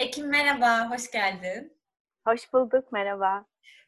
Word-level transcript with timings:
Ekim 0.00 0.28
merhaba, 0.28 0.90
hoş 0.90 1.10
geldin. 1.10 1.80
Hoş 2.26 2.52
bulduk, 2.52 2.92
merhaba. 2.92 3.46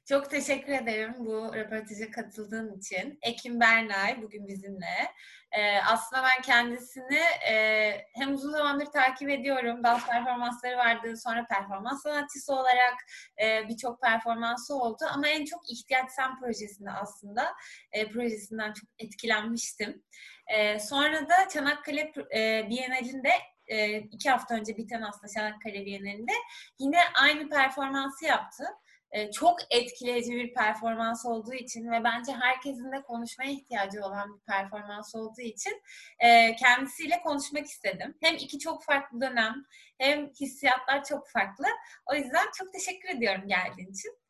Çok 0.09 0.31
teşekkür 0.31 0.73
ederim 0.73 1.15
bu 1.19 1.55
röportaja 1.55 2.11
katıldığın 2.11 2.79
için. 2.79 3.19
Ekim 3.23 3.61
Bernay 3.61 4.23
bugün 4.23 4.49
bizimle. 4.49 5.13
Ee, 5.53 5.79
aslında 5.79 6.23
ben 6.23 6.43
kendisini 6.43 7.21
e, 7.51 7.93
hem 8.15 8.35
uzun 8.35 8.53
zamandır 8.53 8.87
takip 8.87 9.31
ediyorum. 9.31 9.85
Dans 9.85 10.07
performansları 10.07 10.77
vardı. 10.77 11.17
Sonra 11.17 11.47
performans 11.47 12.03
sanatçısı 12.03 12.53
olarak 12.55 12.95
e, 13.43 13.69
birçok 13.69 14.03
performansı 14.03 14.75
oldu. 14.75 15.05
Ama 15.15 15.29
en 15.29 15.45
çok 15.45 15.71
İhtiyaç 15.71 16.11
Sen 16.11 16.41
projesinde 16.41 16.91
aslında 16.91 17.53
e, 17.93 18.09
projesinden 18.09 18.73
çok 18.73 18.89
etkilenmiştim. 18.99 20.03
E, 20.47 20.79
sonra 20.79 21.29
da 21.29 21.49
Çanakkale 21.49 22.13
e, 22.35 22.69
Bienalinde 22.71 23.31
e, 23.67 23.99
iki 23.99 24.31
hafta 24.31 24.55
önce 24.55 24.77
biten 24.77 25.03
aslında 25.03 25.33
Çanakkale 25.33 25.87
Bienalinde 25.87 26.33
yine 26.79 26.99
aynı 27.15 27.49
performansı 27.49 28.25
yaptı. 28.25 28.65
E, 29.13 29.31
çok 29.31 29.59
etkileyici 29.71 30.33
bir 30.33 30.55
performans 30.55 31.27
olduğu 31.27 31.55
için 31.55 31.91
ve 31.91 32.05
bence 32.05 32.33
herkesin 32.33 32.93
de 32.93 33.03
konuşmaya 33.03 33.51
ihtiyacı 33.51 34.05
olan 34.05 34.35
bir 34.37 34.41
performans 34.53 35.15
olduğu 35.15 35.41
için 35.41 35.83
e, 36.19 36.57
kendisiyle 36.57 37.21
konuşmak 37.21 37.67
istedim. 37.67 38.15
Hem 38.21 38.35
iki 38.35 38.59
çok 38.59 38.85
farklı 38.85 39.21
dönem 39.21 39.65
hem 39.99 40.29
hissiyatlar 40.41 41.05
çok 41.05 41.29
farklı. 41.29 41.67
O 42.07 42.15
yüzden 42.15 42.47
çok 42.59 42.73
teşekkür 42.73 43.09
ediyorum 43.09 43.49
geldiğin 43.49 43.93
için. 43.93 44.22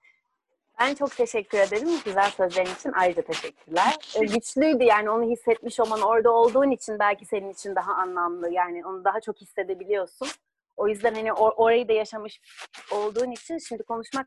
Ben 0.81 0.95
çok 0.95 1.17
teşekkür 1.17 1.59
ederim. 1.59 1.89
Güzel 2.05 2.31
sözlerin 2.31 2.75
için 2.75 2.93
ayrıca 2.93 3.23
teşekkürler. 3.23 3.95
Ee, 4.17 4.25
güçlüydü 4.25 4.85
yani 4.85 5.11
onu 5.11 5.31
hissetmiş 5.31 5.81
olman, 5.81 6.01
orada 6.01 6.31
olduğun 6.33 6.71
için 6.71 6.99
belki 6.99 7.25
senin 7.25 7.53
için 7.53 7.75
daha 7.75 7.93
anlamlı. 7.95 8.51
Yani 8.53 8.87
onu 8.87 9.05
daha 9.05 9.21
çok 9.21 9.37
hissedebiliyorsun. 9.41 10.29
O 10.77 10.89
yüzden 10.89 11.15
hani 11.15 11.29
or- 11.29 11.55
orayı 11.55 11.89
da 11.89 11.93
yaşamış 11.93 12.41
olduğun 12.93 13.31
için 13.31 13.59
şimdi 13.59 13.83
konuşmak 13.83 14.27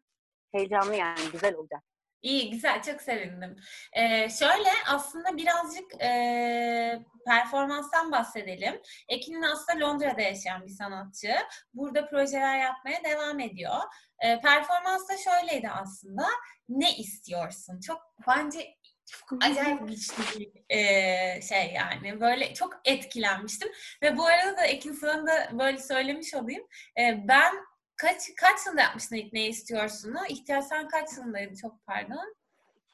heyecanlı 0.52 0.96
yani 0.96 1.20
güzel 1.32 1.56
olacak. 1.56 1.84
İyi, 2.26 2.50
güzel. 2.52 2.82
Çok 2.82 3.02
sevindim. 3.02 3.56
Ee, 3.94 4.30
şöyle 4.30 4.70
aslında 4.88 5.38
birazcık 5.38 6.02
e, 6.02 7.00
performanstan 7.26 8.12
bahsedelim. 8.12 8.82
Ekin 9.10 9.42
aslında 9.42 9.86
Londra'da 9.86 10.22
yaşayan 10.22 10.66
bir 10.66 10.72
sanatçı. 10.72 11.36
Burada 11.74 12.10
projeler 12.10 12.60
yapmaya 12.60 13.04
devam 13.04 13.40
ediyor. 13.40 13.76
E, 14.20 14.42
performans 14.42 15.10
da 15.10 15.14
şöyleydi 15.18 15.70
aslında. 15.70 16.26
Ne 16.70 16.98
istiyorsun? 16.98 17.80
Çok 17.80 18.02
bence 18.28 18.76
çok 19.12 19.44
acayip 19.44 19.88
güçlü 19.88 20.40
bir 20.40 20.52
e, 20.70 21.42
şey 21.42 21.74
yani. 21.74 22.22
Böyle 22.22 22.54
çok 22.54 22.82
etkilenmiştim. 22.86 23.72
Ve 24.02 24.18
bu 24.18 24.26
arada 24.26 24.58
da 24.58 24.66
Ekin 24.66 24.94
sana 24.94 25.28
da 25.28 25.60
böyle 25.60 25.78
söylemiş 25.78 26.34
olayım. 26.34 26.68
E, 27.00 27.28
ben 27.28 27.54
kaç 27.98 28.36
kaç 28.36 28.66
yılında 28.66 28.82
yapmıştın 28.82 29.16
ilk 29.16 29.34
ne 29.34 29.48
istiyorsun'u? 29.48 30.26
İhtiyaç 30.30 30.66
sen 30.66 30.88
kaç 30.88 31.18
yılındaydı 31.18 31.56
çok 31.56 31.86
pardon? 31.86 32.36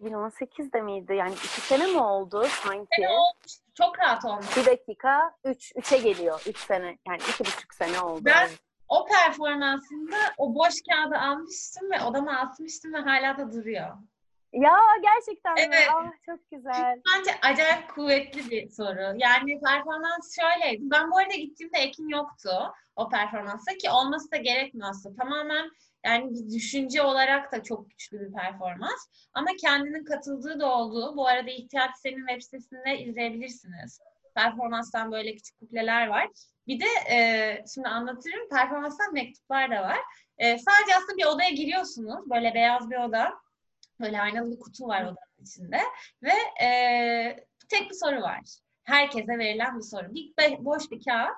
2018'de 0.02 0.82
miydi? 0.82 1.14
Yani 1.14 1.34
iki 1.34 1.62
sene 1.62 1.86
mi 1.86 2.02
oldu 2.02 2.48
sanki? 2.50 2.88
Sene 2.96 3.10
olmuş. 3.10 3.54
Çok 3.74 4.00
rahat 4.00 4.26
olmuş. 4.26 4.58
Bir 4.58 4.66
dakika, 4.66 5.36
üç, 5.44 5.72
üçe 5.76 5.98
geliyor. 5.98 6.42
Üç 6.48 6.58
sene, 6.58 6.98
yani 7.08 7.20
iki 7.30 7.46
buçuk 7.46 7.74
sene 7.74 8.00
oldu. 8.02 8.22
Ben 8.26 8.50
o 8.88 9.06
performansında 9.08 10.18
o 10.38 10.56
boş 10.56 10.74
kağıdı 10.90 11.18
almıştım 11.18 11.92
ve 11.92 12.04
odama 12.04 12.38
asmıştım 12.38 12.94
ve 12.94 12.98
hala 12.98 13.38
da 13.38 13.54
duruyor. 13.54 13.98
Ya 14.54 14.78
gerçekten 15.02 15.56
Evet. 15.58 15.70
mi? 15.70 15.94
Ah 15.96 16.12
çok 16.26 16.52
güzel. 16.52 17.02
Bence 17.14 17.32
acayip 17.42 17.90
kuvvetli 17.96 18.50
bir 18.52 18.70
soru. 18.70 19.14
Yani 19.18 19.60
performans 19.60 20.36
şöyleydi. 20.40 20.82
Ben 20.84 21.12
bu 21.12 21.18
arada 21.18 21.34
gittiğimde 21.34 21.78
Ekin 21.78 22.10
yoktu 22.10 22.50
o 22.96 23.10
performansta 23.10 23.78
ki 23.78 23.90
olması 23.90 24.32
da 24.32 24.38
gerekmiyor 24.38 24.90
aslında. 24.90 25.16
Tamamen 25.24 25.70
yani 26.06 26.34
bir 26.34 26.56
düşünce 26.56 27.02
olarak 27.02 27.52
da 27.52 27.64
çok 27.64 27.90
güçlü 27.90 28.20
bir 28.20 28.34
performans. 28.34 29.08
Ama 29.34 29.48
kendinin 29.62 30.06
katıldığı 30.06 30.60
da 30.60 30.76
olduğu. 30.76 31.18
Bu 31.18 31.28
arada 31.28 31.52
ihtiyaç 31.52 31.92
senin 31.98 32.28
web 32.28 32.42
sitesinde 32.42 33.00
izleyebilirsiniz. 33.00 34.00
Performanstan 34.36 35.12
böyle 35.12 35.36
küçük 35.36 35.60
kupleler 35.60 36.08
var. 36.08 36.28
Bir 36.68 36.80
de 36.80 37.16
e, 37.16 37.18
şimdi 37.74 37.88
anlatırım. 37.88 38.50
Performanstan 38.50 39.14
mektuplar 39.14 39.72
da 39.72 39.82
var. 39.82 39.98
E, 40.38 40.58
sadece 40.58 40.96
aslında 40.98 41.18
bir 41.18 41.26
odaya 41.26 41.50
giriyorsunuz. 41.50 42.30
Böyle 42.30 42.54
beyaz 42.54 42.90
bir 42.90 42.98
oda. 42.98 43.34
Böyle 44.02 44.22
aynalı 44.22 44.52
bir 44.52 44.60
kutu 44.60 44.88
var 44.88 45.02
odanın 45.02 45.44
içinde. 45.46 45.80
Ve 46.24 46.66
e, 46.66 47.46
tek 47.70 47.90
bir 47.90 47.96
soru 47.96 48.22
var. 48.22 48.40
Herkese 48.84 49.38
verilen 49.38 49.78
bir 49.78 49.84
soru. 49.84 50.14
Bir 50.14 50.34
boş 50.66 50.92
bir 50.92 51.04
kağıt 51.06 51.38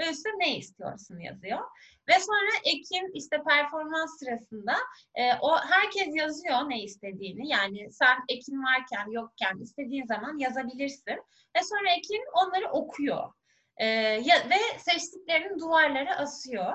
ve 0.00 0.10
üstüne 0.10 0.38
ne 0.38 0.56
istiyorsun 0.56 1.18
yazıyor. 1.18 1.60
Ve 2.08 2.12
sonra 2.20 2.50
Ekin 2.64 3.10
işte 3.14 3.42
performans 3.48 4.18
sırasında 4.18 4.74
e, 5.14 5.34
o 5.40 5.58
herkes 5.58 6.08
yazıyor 6.14 6.70
ne 6.70 6.82
istediğini. 6.82 7.48
Yani 7.48 7.92
sen 7.92 8.16
Ekin 8.28 8.62
varken 8.62 9.10
yokken 9.10 9.58
istediğin 9.62 10.06
zaman 10.06 10.38
yazabilirsin. 10.38 11.22
Ve 11.56 11.62
sonra 11.62 11.90
Ekin 11.90 12.24
onları 12.34 12.70
okuyor. 12.70 13.32
E, 13.76 13.86
ya, 13.86 14.36
ve 14.50 14.78
seçtiklerini 14.78 15.58
duvarlara 15.60 16.16
asıyor. 16.16 16.72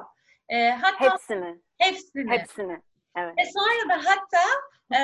E, 0.49 0.69
hatta 0.69 1.13
Hepsini, 1.13 1.61
hepsini. 1.77 2.31
hepsini. 2.31 2.81
Evet. 3.15 3.37
Ve 3.37 3.45
sonra 3.45 3.89
da 3.89 4.09
hatta 4.09 4.43
e, 4.91 4.99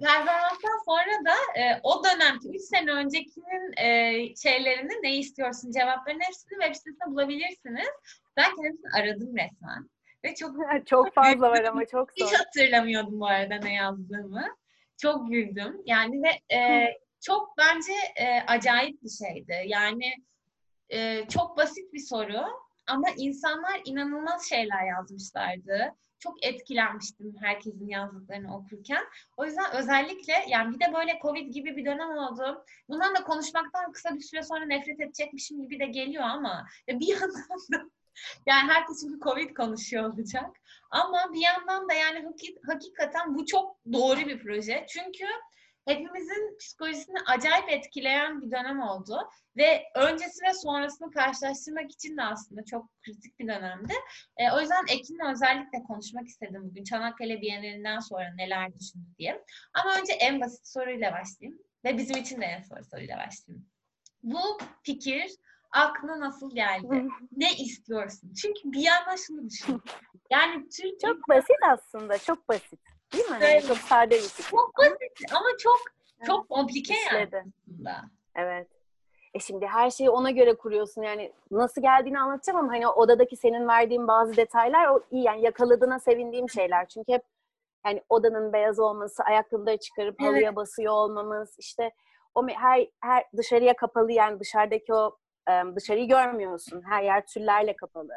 performanstan 0.00 0.78
sonra 0.84 1.24
da 1.24 1.60
e, 1.60 1.80
o 1.82 2.04
dönemki 2.04 2.48
3 2.48 2.62
sene 2.62 2.92
öncekinin 2.92 3.72
e, 3.76 4.12
şeylerini 4.36 4.92
ne 5.02 5.16
istiyorsun 5.16 5.70
cevapların 5.70 6.20
hepsini 6.20 6.50
web 6.50 6.74
sitesinde 6.74 7.06
bulabilirsiniz. 7.06 7.88
Ben 8.36 8.56
kendisini 8.56 8.90
aradım 8.96 9.36
resmen. 9.36 9.90
Ve 10.24 10.34
çok 10.34 10.56
Çok 10.86 11.14
fazla 11.14 11.50
var 11.50 11.64
ama 11.64 11.86
çok 11.86 12.10
hiç 12.16 12.28
zor. 12.28 12.36
hatırlamıyordum 12.36 13.20
bu 13.20 13.26
arada 13.26 13.56
ne 13.56 13.74
yazdığımı. 13.74 14.46
Çok 15.02 15.30
güldüm. 15.30 15.82
Yani 15.86 16.22
ve 16.22 16.56
e, 16.56 16.88
çok 17.20 17.58
bence 17.58 17.92
e, 18.16 18.40
acayip 18.46 19.02
bir 19.02 19.10
şeydi. 19.26 19.62
Yani 19.66 20.12
e, 20.88 21.28
çok 21.28 21.56
basit 21.56 21.92
bir 21.92 22.06
soru 22.06 22.42
ama 22.86 23.06
insanlar 23.16 23.80
inanılmaz 23.84 24.48
şeyler 24.48 24.86
yazmışlardı. 24.86 25.94
Çok 26.24 26.44
etkilenmiştim 26.44 27.36
herkesin 27.40 27.88
yazdıklarını 27.88 28.56
okurken. 28.56 29.04
O 29.36 29.44
yüzden 29.44 29.72
özellikle 29.72 30.32
yani 30.48 30.74
bir 30.74 30.80
de 30.80 30.94
böyle 30.94 31.18
Covid 31.22 31.54
gibi 31.54 31.76
bir 31.76 31.84
dönem 31.84 32.10
oldu. 32.10 32.64
Bundan 32.88 33.14
da 33.14 33.24
konuşmaktan 33.24 33.92
kısa 33.92 34.14
bir 34.14 34.20
süre 34.20 34.42
sonra 34.42 34.64
nefret 34.64 35.00
edecekmişim 35.00 35.62
gibi 35.62 35.80
de 35.80 35.86
geliyor 35.86 36.24
ama 36.24 36.66
bir 36.88 37.08
yandan 37.08 37.60
da 37.72 37.90
yani 38.46 38.72
herkes 38.72 39.00
çünkü 39.00 39.20
Covid 39.20 39.54
konuşuyor 39.54 40.12
olacak. 40.12 40.50
Ama 40.90 41.32
bir 41.32 41.40
yandan 41.40 41.88
da 41.88 41.92
yani 41.92 42.18
hakik- 42.18 42.66
hakikaten 42.66 43.34
bu 43.34 43.46
çok 43.46 43.76
doğru 43.92 44.20
bir 44.20 44.42
proje. 44.42 44.86
Çünkü 44.88 45.24
hepimizin 45.84 46.56
psikolojisini 46.58 47.18
acayip 47.26 47.68
etkileyen 47.68 48.42
bir 48.42 48.50
dönem 48.50 48.80
oldu. 48.80 49.28
Ve 49.56 49.84
öncesi 49.94 50.44
ve 50.44 50.54
sonrasını 50.54 51.10
karşılaştırmak 51.10 51.90
için 51.90 52.16
de 52.16 52.22
aslında 52.22 52.64
çok 52.64 53.02
kritik 53.02 53.38
bir 53.38 53.48
dönemdi. 53.48 53.92
E, 54.36 54.50
o 54.52 54.60
yüzden 54.60 54.84
Ekin'le 54.88 55.32
özellikle 55.32 55.82
konuşmak 55.82 56.26
istedim 56.26 56.62
bugün. 56.64 56.84
Çanakkale 56.84 57.40
Bienalinden 57.40 57.98
sonra 57.98 58.34
neler 58.36 58.74
düşündü 58.74 59.06
diye. 59.18 59.44
Ama 59.74 59.98
önce 60.00 60.12
en 60.12 60.40
basit 60.40 60.68
soruyla 60.68 61.12
başlayayım. 61.12 61.62
Ve 61.84 61.98
bizim 61.98 62.16
için 62.16 62.40
de 62.40 62.44
en 62.44 62.62
zor 62.62 62.82
soruyla 62.82 63.18
başlayayım. 63.18 63.66
Bu 64.22 64.58
fikir 64.82 65.30
aklına 65.72 66.20
nasıl 66.20 66.54
geldi? 66.54 67.08
ne 67.36 67.52
istiyorsun? 67.52 68.32
Çünkü 68.32 68.60
bir 68.64 68.80
yandan 68.80 69.16
şunu 69.16 69.50
düşün. 69.50 69.82
Yani 70.30 70.68
Türkiye 70.68 71.12
Çok 71.12 71.28
basit 71.28 71.56
aslında, 71.72 72.18
çok 72.18 72.48
basit. 72.48 72.80
Değil 73.14 73.30
mi? 73.30 73.38
Evet. 73.40 73.66
çok 73.68 73.76
sade 73.76 74.10
bir 74.10 74.20
fikir. 74.20 74.50
çok 74.50 74.78
basit 74.78 75.32
ama 75.32 75.46
çok 75.58 75.78
çok 76.26 76.48
komplike 76.48 76.94
yani 77.12 77.28
aslında. 77.28 78.00
Evet. 78.36 78.68
E 79.34 79.38
şimdi 79.38 79.66
her 79.66 79.90
şeyi 79.90 80.10
ona 80.10 80.30
göre 80.30 80.54
kuruyorsun 80.54 81.02
yani 81.02 81.32
nasıl 81.50 81.82
geldiğini 81.82 82.18
anlatacağım 82.20 82.58
ama 82.58 82.72
hani 82.72 82.88
odadaki 82.88 83.36
senin 83.36 83.68
verdiğin 83.68 84.08
bazı 84.08 84.36
detaylar 84.36 84.88
o 84.88 85.00
iyi 85.10 85.24
yani 85.24 85.42
yakaladığına 85.42 85.98
sevindiğim 85.98 86.50
şeyler. 86.50 86.88
Çünkü 86.88 87.12
hep 87.12 87.22
yani 87.86 88.02
odanın 88.08 88.52
beyaz 88.52 88.78
olması, 88.78 89.22
ayakkabıları 89.22 89.76
çıkarıp 89.76 90.16
Evet. 90.20 90.30
halıya 90.30 90.56
basıyor 90.56 90.92
olmamız, 90.92 91.56
işte 91.58 91.90
o 92.34 92.48
her 92.48 92.88
her 93.00 93.24
dışarıya 93.36 93.76
kapalı 93.76 94.12
yani 94.12 94.40
dışarıdaki 94.40 94.94
o 94.94 95.16
dışarıyı 95.76 96.08
görmüyorsun. 96.08 96.82
Her 96.88 97.02
yer 97.02 97.26
tüllerle 97.26 97.76
kapalı. 97.76 98.12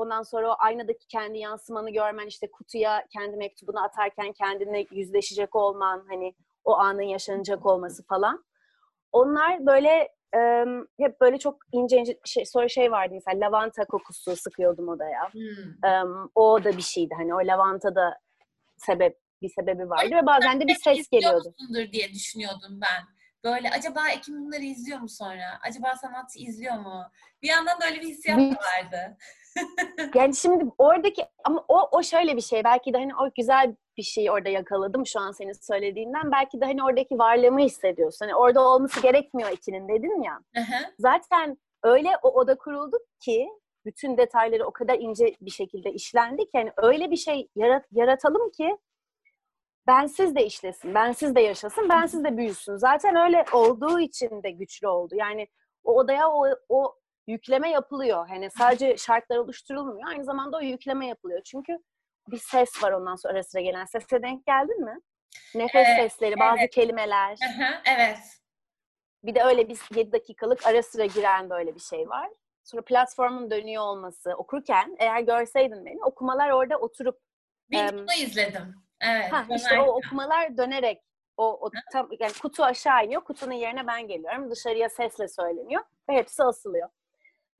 Ondan 0.00 0.22
sonra 0.22 0.50
o 0.50 0.56
aynadaki 0.58 1.06
kendi 1.06 1.38
yansımanı 1.38 1.90
görmen, 1.90 2.26
işte 2.26 2.50
kutuya 2.50 3.06
kendi 3.12 3.36
mektubunu 3.36 3.84
atarken 3.84 4.32
kendine 4.32 4.86
yüzleşecek 4.90 5.56
olman, 5.56 6.06
hani 6.08 6.34
o 6.64 6.74
anın 6.74 7.02
yaşanacak 7.02 7.66
olması 7.66 8.06
falan. 8.06 8.44
Onlar 9.12 9.66
böyle 9.66 10.08
e, 10.34 10.64
hep 11.00 11.20
böyle 11.20 11.38
çok 11.38 11.56
ince 11.72 11.98
ince 11.98 12.18
şey, 12.24 12.46
sonra 12.46 12.68
şey 12.68 12.90
vardı 12.90 13.14
mesela 13.14 13.46
lavanta 13.46 13.84
kokusu 13.84 14.36
sıkıyordum 14.36 14.88
odaya. 14.88 15.32
Hmm. 15.32 15.90
E, 15.90 16.04
o 16.34 16.64
da 16.64 16.76
bir 16.76 16.82
şeydi 16.82 17.14
hani 17.16 17.34
o 17.34 17.38
lavanta 17.38 17.94
da 17.94 18.18
sebep 18.76 19.18
bir 19.42 19.48
sebebi 19.48 19.90
vardı 19.90 20.14
ve 20.14 20.26
bazen 20.26 20.60
de 20.60 20.66
bir 20.66 20.76
ses 20.84 21.08
geliyordu. 21.08 21.54
diye 21.92 22.12
düşünüyordum 22.12 22.80
ben. 22.80 23.04
Böyle 23.44 23.70
acaba 23.70 24.08
Ekim 24.08 24.46
bunları 24.46 24.62
izliyor 24.62 24.98
mu 24.98 25.08
sonra? 25.08 25.58
Acaba 25.62 25.96
sanatçı 25.96 26.38
izliyor 26.38 26.74
mu? 26.74 27.02
Bir 27.42 27.48
yandan 27.48 27.80
da 27.80 27.86
öyle 27.86 28.00
bir 28.00 28.08
hissiyat 28.08 28.38
vardı. 28.38 29.16
Yani 30.14 30.36
şimdi 30.36 30.64
oradaki 30.78 31.24
ama 31.44 31.64
o 31.68 31.88
o 31.98 32.02
şöyle 32.02 32.36
bir 32.36 32.40
şey. 32.40 32.64
Belki 32.64 32.92
de 32.94 32.98
hani 32.98 33.16
o 33.16 33.30
güzel 33.36 33.76
bir 33.96 34.02
şey 34.02 34.30
orada 34.30 34.48
yakaladım 34.48 35.06
şu 35.06 35.20
an 35.20 35.32
senin 35.32 35.52
söylediğinden. 35.52 36.32
Belki 36.32 36.60
de 36.60 36.64
hani 36.64 36.84
oradaki 36.84 37.18
varlığımı 37.18 37.60
hissediyorsun. 37.60 38.26
Hani 38.26 38.34
orada 38.34 38.68
olması 38.68 39.02
gerekmiyor 39.02 39.50
ikinin 39.50 39.88
dedin 39.88 40.22
ya. 40.22 40.40
Zaten 40.98 41.58
öyle 41.82 42.08
o 42.22 42.28
oda 42.28 42.54
kuruldu 42.54 42.96
ki 43.20 43.48
bütün 43.84 44.16
detayları 44.16 44.66
o 44.66 44.70
kadar 44.70 44.98
ince 44.98 45.34
bir 45.40 45.50
şekilde 45.50 45.92
işlendi 45.92 46.44
ki 46.44 46.50
yani 46.54 46.72
öyle 46.76 47.10
bir 47.10 47.16
şey 47.16 47.48
yarat, 47.56 47.84
yaratalım 47.92 48.50
ki 48.50 48.76
bensiz 49.86 50.34
de 50.34 50.46
işlesin, 50.46 50.94
bensiz 50.94 51.34
de 51.34 51.40
yaşasın, 51.40 51.88
bensiz 51.88 52.24
de 52.24 52.36
büyüsün. 52.36 52.76
Zaten 52.76 53.16
öyle 53.16 53.44
olduğu 53.52 54.00
için 54.00 54.42
de 54.42 54.50
güçlü 54.50 54.88
oldu. 54.88 55.14
Yani 55.14 55.48
o 55.84 55.98
odaya 55.98 56.30
o, 56.30 56.46
o 56.68 56.94
yükleme 57.30 57.70
yapılıyor. 57.70 58.28
Hani 58.28 58.50
sadece 58.50 58.96
şartlar 58.96 59.36
oluşturulmuyor. 59.36 60.08
Aynı 60.08 60.24
zamanda 60.24 60.56
o 60.56 60.60
yükleme 60.60 61.06
yapılıyor. 61.06 61.42
Çünkü 61.44 61.78
bir 62.28 62.38
ses 62.38 62.82
var 62.82 62.92
ondan 62.92 63.16
sonra 63.16 63.34
ara 63.34 63.42
sıra 63.42 63.62
gelen. 63.62 63.84
Sese 63.84 64.22
denk 64.22 64.46
geldin 64.46 64.84
mi? 64.84 64.98
Nefes 65.54 65.86
evet, 65.88 65.96
sesleri, 65.96 66.38
bazı 66.38 66.60
evet. 66.60 66.70
kelimeler. 66.70 67.38
evet. 67.86 68.18
Bir 69.24 69.34
de 69.34 69.42
öyle 69.42 69.68
bir 69.68 69.78
7 69.94 70.12
dakikalık 70.12 70.66
ara 70.66 70.82
sıra 70.82 71.06
giren 71.06 71.50
böyle 71.50 71.74
bir 71.74 71.80
şey 71.80 72.08
var. 72.08 72.30
Sonra 72.64 72.82
platformun 72.82 73.50
dönüyor 73.50 73.82
olması. 73.82 74.30
Okurken 74.30 74.96
eğer 74.98 75.20
görseydin 75.20 75.86
beni 75.86 76.04
okumalar 76.04 76.50
orada 76.50 76.76
oturup 76.76 77.20
Videoda 77.70 78.00
um, 78.02 78.06
izledim. 78.22 78.74
Evet. 79.00 79.32
Ha, 79.32 79.46
işte 79.56 79.80
o 79.80 79.86
okumalar 79.86 80.56
dönerek 80.56 81.02
o, 81.36 81.66
o 81.66 81.70
tam, 81.92 82.08
yani 82.20 82.32
kutu 82.42 82.64
aşağı 82.64 83.04
iniyor. 83.04 83.24
Kutunun 83.24 83.52
yerine 83.52 83.86
ben 83.86 84.08
geliyorum. 84.08 84.50
Dışarıya 84.50 84.88
sesle 84.88 85.28
söyleniyor 85.28 85.82
ve 86.08 86.14
hepsi 86.14 86.42
asılıyor. 86.42 86.88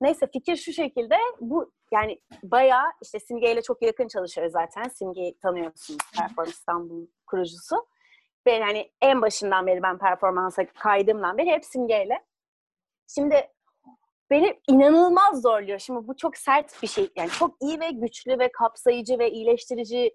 Neyse 0.01 0.27
fikir 0.33 0.55
şu 0.55 0.73
şekilde 0.73 1.15
bu 1.39 1.71
yani 1.91 2.21
bayağı 2.43 2.85
işte 3.01 3.19
Simge 3.19 3.51
ile 3.51 3.61
çok 3.61 3.81
yakın 3.81 4.07
çalışıyoruz 4.07 4.53
zaten. 4.53 4.83
Simge'yi 4.89 5.37
tanıyorsunuz 5.37 5.99
Performans 6.17 6.53
İstanbul 6.53 7.07
kurucusu. 7.27 7.87
Ve 8.47 8.51
yani 8.51 8.91
en 9.01 9.21
başından 9.21 9.67
beri 9.67 9.83
ben 9.83 9.97
performansa 9.97 10.65
kaydığımdan 10.65 11.37
beri 11.37 11.49
hep 11.49 11.65
Simge 11.65 12.05
ile. 12.05 12.25
Şimdi 13.15 13.47
beni 14.29 14.61
inanılmaz 14.67 15.41
zorluyor. 15.41 15.79
Şimdi 15.79 16.07
bu 16.07 16.17
çok 16.17 16.37
sert 16.37 16.83
bir 16.83 16.87
şey. 16.87 17.09
Yani 17.15 17.29
çok 17.29 17.61
iyi 17.61 17.79
ve 17.79 17.91
güçlü 17.91 18.39
ve 18.39 18.51
kapsayıcı 18.51 19.19
ve 19.19 19.31
iyileştirici 19.31 20.11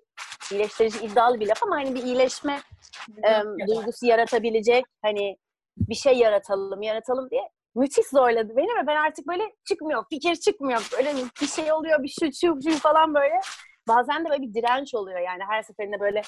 iyileştirici 0.53 1.07
iddialı 1.07 1.41
bir 1.41 1.49
laf 1.49 1.63
ama 1.63 1.77
hani 1.77 1.95
bir 1.95 2.03
iyileşme 2.03 2.61
e, 3.09 3.43
duygusu 3.67 4.07
yaratabilecek 4.07 4.85
hani 5.03 5.37
bir 5.77 5.95
şey 5.95 6.19
yaratalım, 6.19 6.83
yaratalım 6.83 7.31
diye 7.31 7.51
müthiş 7.77 8.07
zorladı 8.07 8.57
beni 8.57 8.83
ve 8.83 8.87
ben 8.87 8.97
artık 8.97 9.27
böyle 9.27 9.43
çıkmıyor, 9.69 10.05
fikir 10.11 10.37
çıkmıyor. 10.37 10.89
Böyle 10.93 11.15
bir 11.41 11.47
şey 11.47 11.73
oluyor, 11.73 12.03
bir 12.03 12.15
şu 12.21 12.33
şu 12.33 12.71
şu 12.71 12.79
falan 12.79 13.15
böyle. 13.15 13.41
Bazen 13.89 14.25
de 14.25 14.31
böyle 14.31 14.43
bir 14.43 14.55
direnç 14.55 14.95
oluyor 14.95 15.21
yani 15.21 15.43
her 15.49 15.63
seferinde 15.63 16.01
böyle 16.01 16.23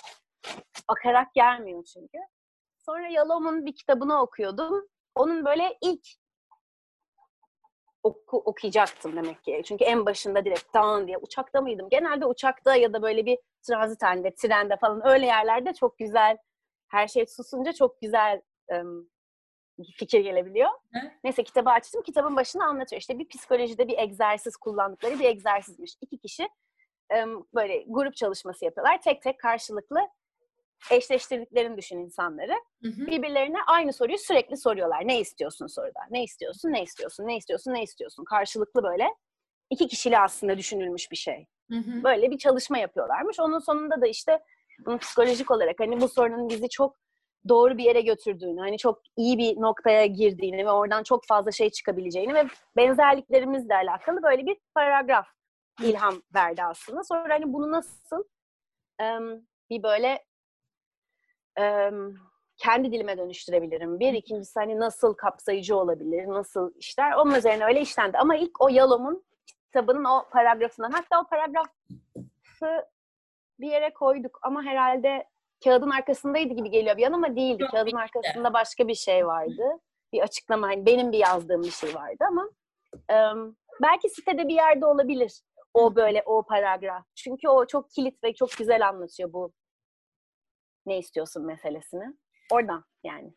akarak 0.89 1.35
gelmiyor 1.35 1.85
çünkü. 1.85 2.19
Sonra 2.79 3.09
Yalom'un 3.09 3.67
bir 3.67 3.75
kitabını 3.75 4.21
okuyordum. 4.23 4.89
Onun 5.15 5.45
böyle 5.45 5.79
ilk 5.83 6.07
oku, 8.03 8.37
okuyacaktım 8.39 9.17
demek 9.17 9.45
ki. 9.45 9.63
Çünkü 9.65 9.85
en 9.85 10.07
başında 10.07 10.45
direkt 10.45 10.73
tamam 10.73 11.07
diye 11.07 11.19
uçakta 11.19 11.61
mıydım? 11.61 11.89
Genelde 11.91 12.27
uçakta 12.27 12.77
ya 12.77 12.93
da 12.93 13.03
böyle 13.03 13.27
bir 13.27 13.39
transit 13.63 14.03
halinde, 14.03 14.35
trende 14.35 14.77
falan 14.77 15.07
öyle 15.07 15.27
yerlerde 15.27 15.75
çok 15.75 15.99
güzel 15.99 16.37
her 16.89 17.09
şey 17.09 17.27
susunca 17.27 17.73
çok 17.73 18.01
güzel 18.01 18.43
um, 18.69 19.09
fikir 19.97 20.21
gelebiliyor. 20.21 20.69
Hı? 20.69 20.99
Neyse 21.25 21.43
kitabı 21.43 21.71
açtım. 21.71 22.03
Kitabın 22.03 22.37
başında 22.37 22.65
anlatıyor. 22.65 23.01
İşte 23.01 23.19
bir 23.19 23.29
psikolojide 23.29 23.89
bir 23.89 23.99
egzersiz 23.99 24.57
kullandıkları 24.57 25.19
bir 25.19 25.25
egzersizmiş. 25.25 25.95
İki 26.01 26.19
kişi 26.19 26.49
böyle 27.55 27.85
grup 27.89 28.17
çalışması 28.17 28.65
yapıyorlar. 28.65 29.03
Tek 29.03 29.23
tek 29.23 29.41
karşılıklı 29.41 30.01
eşleştirdiklerini 30.91 31.77
düşün 31.77 31.99
insanları. 31.99 32.53
Hı 32.83 32.89
hı. 32.89 33.07
Birbirlerine 33.07 33.59
aynı 33.67 33.93
soruyu 33.93 34.19
sürekli 34.19 34.57
soruyorlar. 34.57 35.07
Ne 35.07 35.21
istiyorsun 35.21 35.67
soruda? 35.67 36.01
Ne 36.11 36.25
istiyorsun? 36.25 36.73
Ne 36.73 36.83
istiyorsun? 36.83 37.27
Ne 37.27 37.37
istiyorsun? 37.37 37.73
Ne 37.73 37.83
istiyorsun? 37.83 38.25
Karşılıklı 38.25 38.83
böyle 38.83 39.15
iki 39.71 39.89
kişili 39.89 40.19
aslında 40.19 40.59
düşünülmüş 40.59 41.11
bir 41.11 41.17
şey. 41.17 41.47
Hı 41.71 41.77
hı. 41.77 42.05
Böyle 42.05 42.31
bir 42.31 42.39
çalışma 42.39 42.79
yapıyorlarmış. 42.79 43.41
Onun 43.41 43.59
sonunda 43.59 44.01
da 44.01 44.07
işte 44.07 44.41
bunu 44.87 44.99
psikolojik 44.99 45.51
olarak 45.51 45.81
hani 45.81 46.01
bu 46.01 46.09
sorunun 46.09 46.49
bizi 46.49 46.69
çok 46.69 46.97
doğru 47.49 47.79
bir 47.79 47.85
yere 47.85 48.01
götürdüğünü, 48.01 48.61
hani 48.61 48.79
çok 48.79 49.03
iyi 49.17 49.39
bir 49.39 49.61
noktaya 49.61 50.07
girdiğini 50.07 50.67
ve 50.67 50.71
oradan 50.71 51.03
çok 51.03 51.27
fazla 51.27 51.53
şey 51.53 51.71
çıkabileceğini 51.71 52.35
ve 52.35 52.47
benzerliklerimizle 52.77 53.75
alakalı 53.75 54.23
böyle 54.23 54.47
bir 54.47 54.57
paragraf 54.75 55.27
ilham 55.83 56.23
verdi 56.35 56.63
aslında. 56.65 57.05
Sonra 57.05 57.35
hani 57.35 57.53
bunu 57.53 57.71
nasıl 57.71 58.25
um, 59.03 59.47
bir 59.71 59.83
böyle 59.83 60.25
um, 61.61 62.17
kendi 62.57 62.93
dilime 62.93 63.19
dönüştürebilirim. 63.19 64.01
Bir, 64.01 64.13
ikincisi 64.13 64.61
hani 64.61 64.79
nasıl 64.79 65.15
kapsayıcı 65.15 65.77
olabilir, 65.77 66.29
nasıl 66.29 66.75
işler. 66.75 67.13
Onun 67.13 67.35
üzerine 67.35 67.65
öyle 67.65 67.81
işlendi. 67.81 68.19
Ama 68.19 68.37
ilk 68.37 68.61
o 68.61 68.69
Yalom'un 68.69 69.25
kitabının 69.67 70.05
o 70.05 70.29
paragrafından, 70.31 70.91
hatta 70.91 71.21
o 71.21 71.25
paragrafı 71.27 72.89
bir 73.61 73.71
yere 73.71 73.93
koyduk 73.93 74.39
ama 74.43 74.63
herhalde 74.63 75.29
kağıdın 75.65 75.91
arkasındaydı 75.91 76.55
gibi 76.55 76.71
geliyor 76.71 76.97
bir 76.97 77.07
an 77.07 77.13
ama 77.13 77.37
değildi. 77.37 77.63
Yok, 77.63 77.71
kağıdın 77.71 77.97
arkasında 77.97 78.53
başka 78.53 78.89
bir 78.89 78.95
şey 78.95 79.27
vardı. 79.27 79.65
Bir 80.13 80.21
açıklama, 80.21 80.69
hani 80.69 80.87
benim 80.87 81.13
bir 81.13 81.19
yazdığım 81.19 81.63
bir 81.63 81.71
şey 81.71 81.95
vardı 81.95 82.25
ama 82.29 82.43
um, 82.93 83.57
belki 83.83 84.09
sitede 84.09 84.49
bir 84.49 84.55
yerde 84.55 84.87
olabilir 84.87 85.43
o 85.75 85.97
böyle 85.97 86.23
o 86.27 86.47
paragraf. 86.47 87.05
Çünkü 87.15 87.49
o 87.49 87.67
çok 87.67 87.91
kilit 87.91 88.25
ve 88.25 88.35
çok 88.35 88.51
güzel 88.59 88.89
anlatıyor 88.89 89.33
bu 89.33 89.53
ne 90.87 90.99
istiyorsun 90.99 91.47
meselesini. 91.47 92.17
Oradan 92.53 92.85
yani. 93.05 93.35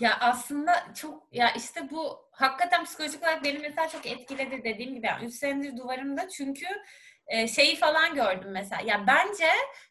Ya 0.00 0.18
aslında 0.20 0.72
çok 0.94 1.28
ya 1.32 1.50
işte 1.56 1.90
bu 1.90 2.28
hakikaten 2.32 2.84
psikolojik 2.84 3.22
olarak 3.22 3.44
beni 3.44 3.58
mesela 3.58 3.88
çok 3.88 4.06
etkiledi 4.06 4.64
dediğim 4.64 4.94
gibi. 4.94 5.06
Yani 5.06 5.24
3 5.26 5.34
senedir 5.34 5.76
duvarımda 5.76 6.28
çünkü 6.28 6.66
e, 7.26 7.48
şeyi 7.48 7.76
falan 7.76 8.14
gördüm 8.14 8.50
mesela. 8.50 8.82
Ya 8.84 9.06
bence 9.06 9.48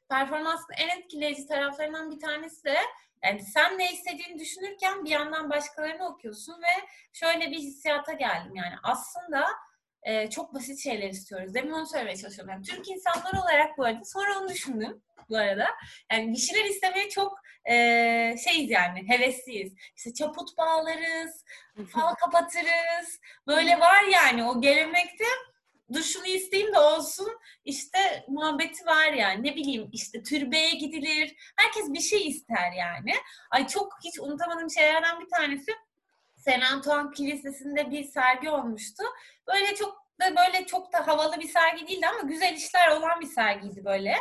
performansın 0.10 0.74
en 0.78 1.00
etkileyici 1.00 1.48
taraflarından 1.48 2.12
bir 2.12 2.20
tanesi 2.20 2.64
de 2.64 2.78
yani 3.24 3.42
sen 3.42 3.78
ne 3.78 3.92
istediğini 3.92 4.40
düşünürken 4.40 5.06
bir 5.06 5.10
yandan 5.10 5.50
başkalarını 5.50 6.08
okuyorsun 6.08 6.54
ve 6.54 6.88
şöyle 7.14 7.52
bir 7.52 7.60
hissiyata 7.60 8.14
geldim 8.14 8.56
yani 8.56 8.76
aslında 8.84 9.48
e, 10.04 10.30
çok 10.30 10.54
basit 10.54 10.80
şeyler 10.80 11.10
istiyoruz. 11.10 11.54
Demin 11.54 11.72
onu 11.72 11.88
söylemeye 11.88 12.18
çalışıyorum. 12.18 12.54
Yani 12.54 12.64
Türk 12.64 12.90
insanlar 12.90 13.34
olarak 13.44 13.78
bu 13.78 13.86
arada 13.86 14.06
sonra 14.06 14.40
onu 14.40 14.50
düşündüm 14.50 15.02
bu 15.30 15.38
arada. 15.38 15.68
Yani 16.12 16.34
bir 16.34 16.38
şeyler 16.38 16.66
istemeye 16.66 17.10
çok 17.10 17.40
e, 17.66 17.76
şeyiz 18.44 18.72
yani 18.72 19.10
hevesliyiz. 19.10 19.74
İşte 19.98 20.14
çaput 20.14 20.58
bağlarız, 20.58 21.46
fal 21.92 22.16
kapatırız. 22.16 23.20
Böyle 23.48 23.80
var 23.80 24.04
yani 24.04 24.44
o 24.44 24.62
gelenekte 24.62 25.26
duşunu 25.94 26.26
isteyeyim 26.26 26.74
de 26.74 26.80
olsun. 26.80 27.40
İşte 27.66 28.26
muhabbeti 28.28 28.86
var 28.86 29.14
yani. 29.14 29.44
Ne 29.44 29.56
bileyim 29.56 29.90
işte 29.92 30.24
türbeye 30.24 30.70
gidilir. 30.70 31.36
Herkes 31.56 31.94
bir 31.94 32.00
şey 32.00 32.28
ister 32.28 32.72
yani. 32.72 33.14
Ay 33.52 33.68
çok 33.68 34.00
hiç 34.04 34.20
unutamadığım 34.20 34.72
şeylerden 34.72 35.20
bir 35.20 35.30
tanesi 35.30 35.72
Saint 36.38 36.64
Antoine 36.72 37.12
Kilisesi'nde 37.12 37.92
bir 37.92 38.04
sergi 38.04 38.50
olmuştu. 38.50 39.04
Böyle 39.48 39.76
çok 39.76 40.02
da 40.22 40.36
böyle 40.36 40.66
çok 40.66 40.94
da 40.94 41.08
havalı 41.08 41.40
bir 41.40 41.48
sergi 41.48 41.88
değildi 41.88 42.08
ama 42.08 42.20
güzel 42.30 42.54
işler 42.54 42.88
olan 42.90 43.22
bir 43.22 43.28
sergiydi 43.28 43.86
böyle. 43.86 44.12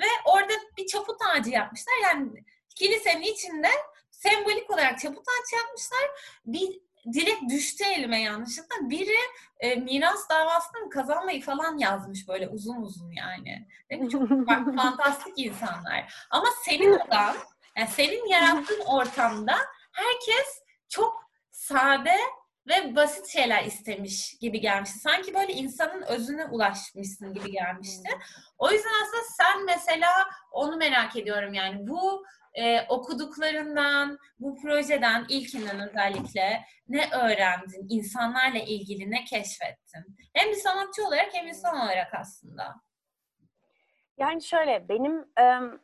Ve 0.00 0.06
orada 0.24 0.52
bir 0.78 0.86
çaput 0.86 1.16
ağacı 1.22 1.50
yapmışlar. 1.50 1.94
Yani 2.02 2.44
kilisenin 2.76 3.22
içinde 3.22 3.68
sembolik 4.10 4.70
olarak 4.70 4.98
çaput 4.98 5.24
ağacı 5.28 5.56
yapmışlar. 5.56 6.10
Bir 6.46 6.87
direkt 7.12 7.50
düştü 7.50 7.84
elime 7.84 8.20
yanlışlıkla. 8.20 8.90
Biri 8.90 9.18
e, 9.60 9.74
miras 9.74 10.28
davasını 10.30 10.90
kazanmayı 10.90 11.42
falan 11.42 11.78
yazmış 11.78 12.28
böyle 12.28 12.48
uzun 12.48 12.82
uzun 12.82 13.10
yani. 13.10 13.68
Değil 13.90 14.02
mi? 14.02 14.10
Çok 14.10 14.28
fantastik 14.76 15.32
insanlar. 15.36 16.26
Ama 16.30 16.46
senin 16.64 16.92
odan, 16.92 17.36
yani 17.76 17.88
senin 17.88 18.26
yarattığın 18.28 18.84
ortamda 18.86 19.56
herkes 19.92 20.62
çok 20.88 21.30
sade 21.50 22.16
ve 22.68 22.96
basit 22.96 23.26
şeyler 23.26 23.64
istemiş 23.64 24.38
gibi 24.40 24.60
gelmişti. 24.60 24.98
Sanki 24.98 25.34
böyle 25.34 25.52
insanın 25.52 26.02
özüne 26.02 26.44
ulaşmışsın 26.44 27.34
gibi 27.34 27.52
gelmişti. 27.52 28.08
O 28.58 28.70
yüzden 28.70 28.90
aslında 29.02 29.22
sen 29.36 29.64
mesela 29.64 30.10
onu 30.50 30.76
merak 30.76 31.16
ediyorum 31.16 31.54
yani 31.54 31.88
bu 31.88 32.24
e, 32.54 32.86
okuduklarından, 32.88 34.18
bu 34.38 34.60
projeden 34.62 35.26
ilkinden 35.28 35.88
özellikle 35.88 36.64
ne 36.88 37.10
öğrendin? 37.12 37.86
İnsanlarla 37.88 38.58
ilgili 38.58 39.10
ne 39.10 39.24
keşfettin? 39.24 40.16
Hem 40.34 40.48
bir 40.48 40.56
sanatçı 40.56 41.06
olarak 41.06 41.28
hem 41.32 41.46
insan 41.46 41.76
olarak 41.76 42.14
aslında. 42.14 42.74
Yani 44.18 44.42
şöyle 44.42 44.88
benim 44.88 45.14
um, 45.40 45.80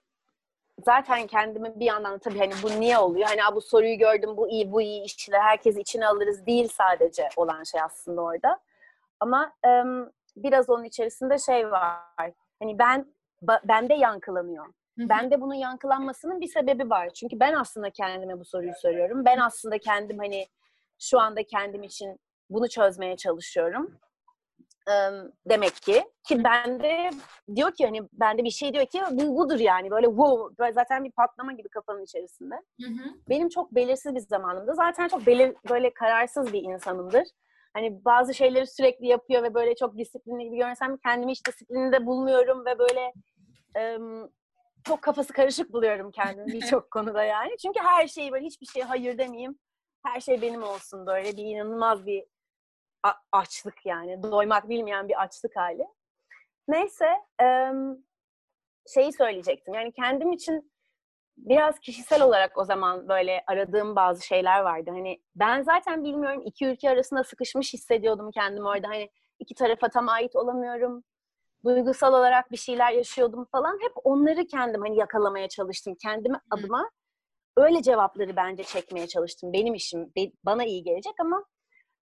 zaten 0.85 1.27
kendimi 1.27 1.81
bir 1.81 1.85
yandan 1.85 2.19
tabii 2.19 2.39
hani 2.39 2.53
bu 2.63 2.81
niye 2.81 2.99
oluyor? 2.99 3.29
Hani 3.29 3.55
bu 3.55 3.61
soruyu 3.61 3.99
gördüm 3.99 4.37
bu 4.37 4.49
iyi 4.49 4.73
bu 4.73 4.83
iyi 4.83 5.05
işte 5.05 5.39
herkes 5.39 5.77
içine 5.77 6.07
alırız 6.07 6.47
değil 6.47 6.69
sadece 6.69 7.29
olan 7.37 7.63
şey 7.63 7.81
aslında 7.81 8.21
orada. 8.21 8.61
Ama 9.21 9.53
um, 9.67 10.11
biraz 10.37 10.71
onun 10.71 10.85
içerisinde 10.85 11.39
şey 11.39 11.71
var. 11.71 12.33
Hani 12.59 12.79
ben 12.79 13.15
bende 13.65 13.95
yankılanıyor. 13.95 14.67
Bende 14.99 15.41
bunun 15.41 15.55
yankılanmasının 15.55 16.41
bir 16.41 16.49
sebebi 16.49 16.91
var. 16.91 17.11
Çünkü 17.11 17.41
ben 17.41 17.53
aslında 17.53 17.91
kendime 17.91 18.41
bu 18.41 18.45
soruyu 18.45 18.73
soruyorum. 18.83 19.25
Ben 19.25 19.39
aslında 19.39 19.79
kendim 19.79 20.19
hani 20.19 20.47
şu 20.99 21.21
anda 21.21 21.43
kendim 21.43 21.83
için 21.83 22.21
bunu 22.51 22.69
çözmeye 22.69 23.17
çalışıyorum. 23.17 23.99
Demek 25.47 25.75
ki 25.75 26.05
ki 26.29 26.45
bende 26.45 27.11
diyor 27.55 27.75
ki 27.75 27.85
hani 27.85 28.03
bende 28.13 28.45
bir 28.45 28.51
şey 28.51 28.75
diyor 28.75 28.87
ki 28.87 29.03
bu 29.11 29.37
budur 29.37 29.59
yani 29.59 29.91
böyle 29.91 30.07
wow 30.07 30.59
böyle 30.59 30.73
zaten 30.73 31.05
bir 31.05 31.11
patlama 31.11 31.53
gibi 31.53 31.69
kafanın 31.69 32.03
içerisinde. 32.05 32.55
Hı 32.55 32.87
hı. 32.89 33.15
Benim 33.29 33.49
çok 33.49 33.75
belirsiz 33.75 34.15
bir 34.15 34.21
zamanımda 34.21 34.75
zaten 34.75 35.09
çok 35.09 35.27
belir 35.27 35.57
böyle 35.71 35.95
kararsız 35.95 36.53
bir 36.53 36.63
insanımdır. 36.63 37.25
Hani 37.73 38.05
bazı 38.05 38.35
şeyleri 38.35 38.67
sürekli 38.67 39.07
yapıyor 39.07 39.43
ve 39.43 39.55
böyle 39.55 39.75
çok 39.75 39.99
disiplinli 39.99 40.45
gibi 40.45 40.57
görünsem 40.57 40.97
kendimi 40.97 41.33
hiç 41.33 41.47
disiplininde 41.47 42.07
bulmuyorum 42.07 42.67
ve 42.67 42.79
böyle 42.79 43.13
çok 44.85 45.03
kafası 45.03 45.33
karışık 45.33 45.73
buluyorum 45.73 46.11
kendimi 46.11 46.47
birçok 46.47 46.91
konuda 46.91 47.25
yani. 47.25 47.57
Çünkü 47.63 47.81
her 47.81 48.07
şeyi 48.07 48.33
böyle 48.33 48.45
hiçbir 48.45 48.67
şeye 48.67 48.85
hayır 48.85 49.19
demeyeyim. 49.19 49.59
Her 50.07 50.21
şey 50.21 50.43
benim 50.43 50.63
olsun 50.63 51.07
böyle 51.07 51.37
bir 51.37 51.45
inanılmaz 51.45 52.07
bir 52.07 52.25
açlık 53.33 53.87
yani. 53.87 54.23
Doymak 54.23 54.69
bilmeyen 54.69 55.09
bir 55.09 55.23
açlık 55.23 55.57
hali. 55.57 55.87
Neyse 56.69 57.09
şeyi 58.95 59.13
söyleyecektim. 59.13 59.75
Yani 59.75 59.93
kendim 59.93 60.33
için 60.33 60.73
biraz 61.37 61.79
kişisel 61.79 62.23
olarak 62.23 62.59
o 62.59 62.65
zaman 62.65 63.09
böyle 63.09 63.45
aradığım 63.47 63.97
bazı 63.97 64.27
şeyler 64.27 64.61
vardı. 64.61 64.91
Hani 64.91 65.23
ben 65.35 65.63
zaten 65.63 66.05
bilmiyorum 66.05 66.43
iki 66.45 66.67
ülke 66.67 66.91
arasında 66.91 67.25
sıkışmış 67.25 67.73
hissediyordum 67.73 68.31
kendimi 68.31 68.69
orada. 68.69 68.89
Hani 68.89 69.11
iki 69.39 69.55
tarafa 69.55 69.89
tam 69.89 70.09
ait 70.09 70.37
olamıyorum. 70.37 71.05
Duygusal 71.65 72.13
olarak 72.13 72.51
bir 72.51 72.57
şeyler 72.57 72.93
yaşıyordum 72.93 73.45
falan. 73.53 73.79
Hep 73.83 73.93
onları 74.05 74.47
kendim 74.47 74.81
hani 74.81 74.97
yakalamaya 74.97 75.49
çalıştım. 75.49 75.95
Kendime 76.03 76.41
adıma 76.51 76.91
öyle 77.57 77.83
cevapları 77.83 78.37
bence 78.37 78.65
çekmeye 78.65 79.07
çalıştım. 79.07 79.53
Benim 79.53 79.75
işim 79.75 80.13
bana 80.45 80.65
iyi 80.65 80.83
gelecek 80.83 81.15
ama 81.21 81.45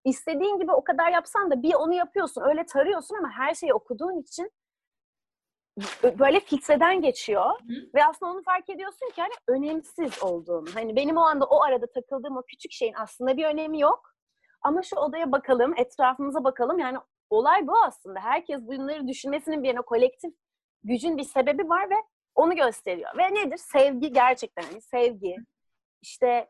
istediğin 0.05 0.59
gibi 0.59 0.71
o 0.71 0.83
kadar 0.83 1.11
yapsan 1.11 1.51
da 1.51 1.61
bir 1.63 1.73
onu 1.73 1.93
yapıyorsun. 1.93 2.41
Öyle 2.41 2.65
tarıyorsun 2.65 3.15
ama 3.15 3.29
her 3.29 3.53
şeyi 3.53 3.73
okuduğun 3.73 4.21
için 4.21 4.51
böyle 6.19 6.39
filtreden 6.39 7.01
geçiyor 7.01 7.51
ve 7.95 8.05
aslında 8.05 8.31
onu 8.31 8.43
fark 8.43 8.69
ediyorsun 8.69 9.09
ki 9.15 9.21
hani 9.21 9.33
önemsiz 9.47 10.23
olduğunu. 10.23 10.69
Hani 10.73 10.95
benim 10.95 11.17
o 11.17 11.21
anda 11.21 11.45
o 11.45 11.61
arada 11.61 11.85
takıldığım 11.87 12.37
o 12.37 12.41
küçük 12.41 12.71
şeyin 12.71 12.93
aslında 12.93 13.37
bir 13.37 13.45
önemi 13.45 13.79
yok. 13.79 14.13
Ama 14.61 14.81
şu 14.83 14.95
odaya 14.95 15.31
bakalım, 15.31 15.73
etrafımıza 15.77 16.43
bakalım. 16.43 16.79
Yani 16.79 16.97
olay 17.37 17.67
bu 17.67 17.83
aslında. 17.83 18.19
Herkes 18.19 18.61
bunları 18.61 19.07
düşünmesinin 19.07 19.63
bir 19.63 19.67
yana 19.67 19.81
kolektif 19.81 20.33
gücün 20.83 21.17
bir 21.17 21.23
sebebi 21.23 21.69
var 21.69 21.89
ve 21.89 21.95
onu 22.35 22.55
gösteriyor. 22.55 23.17
Ve 23.17 23.33
nedir? 23.33 23.57
Sevgi 23.57 24.11
gerçekten. 24.11 24.63
hani 24.63 24.81
sevgi, 24.81 25.35
işte 26.01 26.49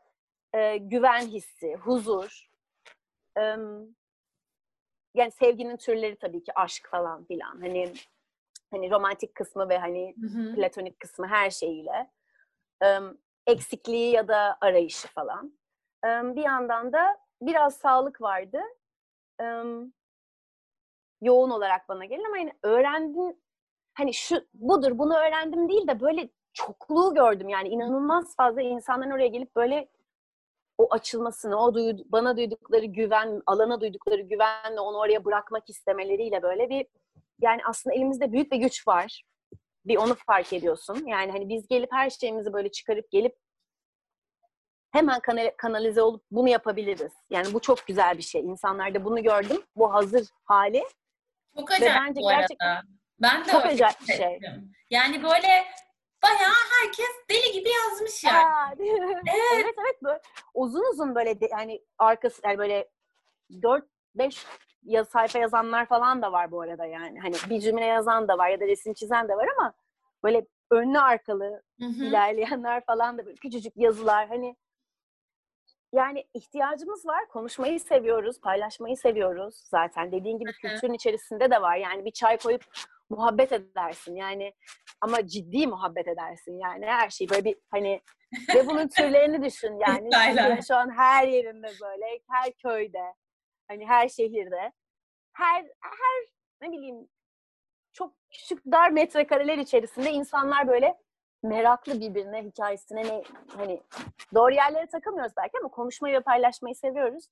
e, 0.54 0.76
güven 0.76 1.20
hissi, 1.26 1.74
huzur. 1.74 2.48
e, 3.38 3.40
yani 5.14 5.30
sevginin 5.30 5.76
türleri 5.76 6.16
tabii 6.16 6.42
ki 6.42 6.52
aşk 6.54 6.88
falan 6.90 7.24
filan. 7.24 7.60
Hani 7.60 7.92
hani 8.70 8.90
romantik 8.90 9.34
kısmı 9.34 9.68
ve 9.68 9.78
hani 9.78 10.14
Hı 10.20 10.26
hı. 10.26 10.54
platonik 10.54 11.00
kısmı 11.00 11.26
her 11.26 11.50
şeyiyle. 11.50 12.10
Em, 12.82 13.18
eksikliği 13.46 14.12
ya 14.12 14.28
da 14.28 14.58
arayışı 14.60 15.08
falan. 15.08 15.58
Em, 16.04 16.36
bir 16.36 16.42
yandan 16.42 16.92
da 16.92 17.18
biraz 17.42 17.76
sağlık 17.76 18.20
vardı. 18.20 18.60
Em, 19.40 19.92
yoğun 21.24 21.50
olarak 21.50 21.88
bana 21.88 22.04
gelin 22.04 22.24
ama 22.24 22.38
yani 22.38 22.52
öğrendim 22.62 23.36
hani 23.94 24.14
şu 24.14 24.36
budur 24.54 24.98
bunu 24.98 25.16
öğrendim 25.16 25.68
değil 25.68 25.88
de 25.88 26.00
böyle 26.00 26.28
çokluğu 26.52 27.14
gördüm 27.14 27.48
yani 27.48 27.68
inanılmaz 27.68 28.36
fazla 28.36 28.62
insanların 28.62 29.10
oraya 29.10 29.28
gelip 29.28 29.56
böyle 29.56 29.88
o 30.78 30.86
açılmasını, 30.90 31.56
o 31.56 31.74
duydu, 31.74 32.02
bana 32.06 32.36
duydukları 32.36 32.84
güven, 32.84 33.42
alana 33.46 33.80
duydukları 33.80 34.20
güvenle 34.22 34.80
onu 34.80 34.98
oraya 34.98 35.24
bırakmak 35.24 35.70
istemeleriyle 35.70 36.42
böyle 36.42 36.70
bir 36.70 36.86
yani 37.40 37.60
aslında 37.68 37.96
elimizde 37.96 38.32
büyük 38.32 38.52
bir 38.52 38.56
güç 38.56 38.88
var. 38.88 39.22
Bir 39.84 39.96
onu 39.96 40.14
fark 40.14 40.52
ediyorsun. 40.52 41.06
Yani 41.06 41.32
hani 41.32 41.48
biz 41.48 41.68
gelip 41.68 41.92
her 41.92 42.10
şeyimizi 42.10 42.52
böyle 42.52 42.70
çıkarıp 42.70 43.10
gelip 43.10 43.36
hemen 44.92 45.20
kanal- 45.20 45.54
kanalize 45.56 46.02
olup 46.02 46.24
bunu 46.30 46.48
yapabiliriz. 46.48 47.12
Yani 47.30 47.54
bu 47.54 47.60
çok 47.60 47.86
güzel 47.86 48.18
bir 48.18 48.22
şey. 48.22 48.40
İnsanlarda 48.40 49.04
bunu 49.04 49.22
gördüm. 49.22 49.62
Bu 49.76 49.94
hazır 49.94 50.28
hali. 50.44 50.84
Çok 51.58 51.70
acayip 51.70 51.96
bence 52.00 52.20
bu 52.20 52.28
arada. 52.28 52.40
gerçekten 52.40 52.82
Ben 53.22 53.44
de 53.44 53.50
çok 53.50 53.66
acayip 53.66 54.00
bir 54.00 54.14
şey. 54.14 54.40
Yani 54.90 55.22
böyle 55.22 55.64
bayağı 56.22 56.54
herkes 56.80 57.10
deli 57.30 57.52
gibi 57.52 57.68
yazmış 57.68 58.24
yani. 58.24 58.38
Aa, 58.44 58.72
evet 59.54 59.74
evet 59.78 60.02
böyle 60.02 60.20
uzun 60.54 60.90
uzun 60.92 61.14
böyle 61.14 61.40
de, 61.40 61.48
yani 61.50 61.80
arkası 61.98 62.40
yani 62.44 62.58
böyle 62.58 62.88
4 63.62 63.84
5 64.14 64.46
ya 64.82 65.04
sayfa 65.04 65.38
yazanlar 65.38 65.86
falan 65.86 66.22
da 66.22 66.32
var 66.32 66.50
bu 66.50 66.60
arada 66.60 66.86
yani. 66.86 67.20
Hani 67.20 67.34
bir 67.50 67.60
cümle 67.60 67.84
yazan 67.84 68.28
da 68.28 68.38
var 68.38 68.48
ya 68.48 68.60
da 68.60 68.66
resim 68.66 68.94
çizen 68.94 69.28
de 69.28 69.36
var 69.36 69.48
ama 69.58 69.74
böyle 70.24 70.46
önlü 70.70 70.98
arkalı 70.98 71.62
Hı 71.80 71.86
hı. 71.86 72.04
ilerleyenler 72.04 72.84
falan 72.84 73.18
da 73.18 73.26
böyle 73.26 73.36
küçücük 73.36 73.72
yazılar 73.76 74.28
hani 74.28 74.56
yani 75.94 76.24
ihtiyacımız 76.34 77.06
var. 77.06 77.28
Konuşmayı 77.28 77.80
seviyoruz, 77.80 78.40
paylaşmayı 78.40 78.96
seviyoruz 78.96 79.54
zaten. 79.64 80.12
Dediğin 80.12 80.38
gibi 80.38 80.52
kültürün 80.52 80.92
içerisinde 80.92 81.50
de 81.50 81.62
var. 81.62 81.76
Yani 81.76 82.04
bir 82.04 82.10
çay 82.10 82.36
koyup 82.36 82.64
muhabbet 83.10 83.52
edersin. 83.52 84.16
Yani 84.16 84.52
ama 85.00 85.26
ciddi 85.26 85.66
muhabbet 85.66 86.08
edersin. 86.08 86.58
Yani 86.58 86.86
her 86.86 87.10
şey 87.10 87.30
böyle 87.30 87.44
bir 87.44 87.56
hani 87.70 88.00
ve 88.54 88.66
bunun 88.66 88.88
türlerini 88.88 89.44
düşün 89.44 89.78
yani. 89.86 90.10
Şu 90.68 90.76
an 90.76 90.96
her 90.96 91.28
yerinde 91.28 91.70
böyle, 91.82 92.20
her 92.30 92.52
köyde, 92.52 93.14
hani 93.68 93.86
her 93.86 94.08
şehirde, 94.08 94.72
her 95.32 95.64
her 95.80 96.26
ne 96.62 96.72
bileyim 96.72 97.08
çok 97.92 98.14
küçük 98.30 98.66
dar 98.66 98.90
metrekareler 98.90 99.58
içerisinde 99.58 100.10
insanlar 100.10 100.68
böyle 100.68 100.98
meraklı 101.44 102.00
birbirine 102.00 102.42
hikayesine 102.44 103.04
ne 103.04 103.22
hani 103.56 103.82
doğru 104.34 104.54
yerlere 104.54 104.86
takılmıyoruz 104.86 105.32
belki 105.36 105.58
ama 105.58 105.68
konuşmayı 105.68 106.14
ve 106.14 106.20
paylaşmayı 106.20 106.74
seviyoruz. 106.74 107.24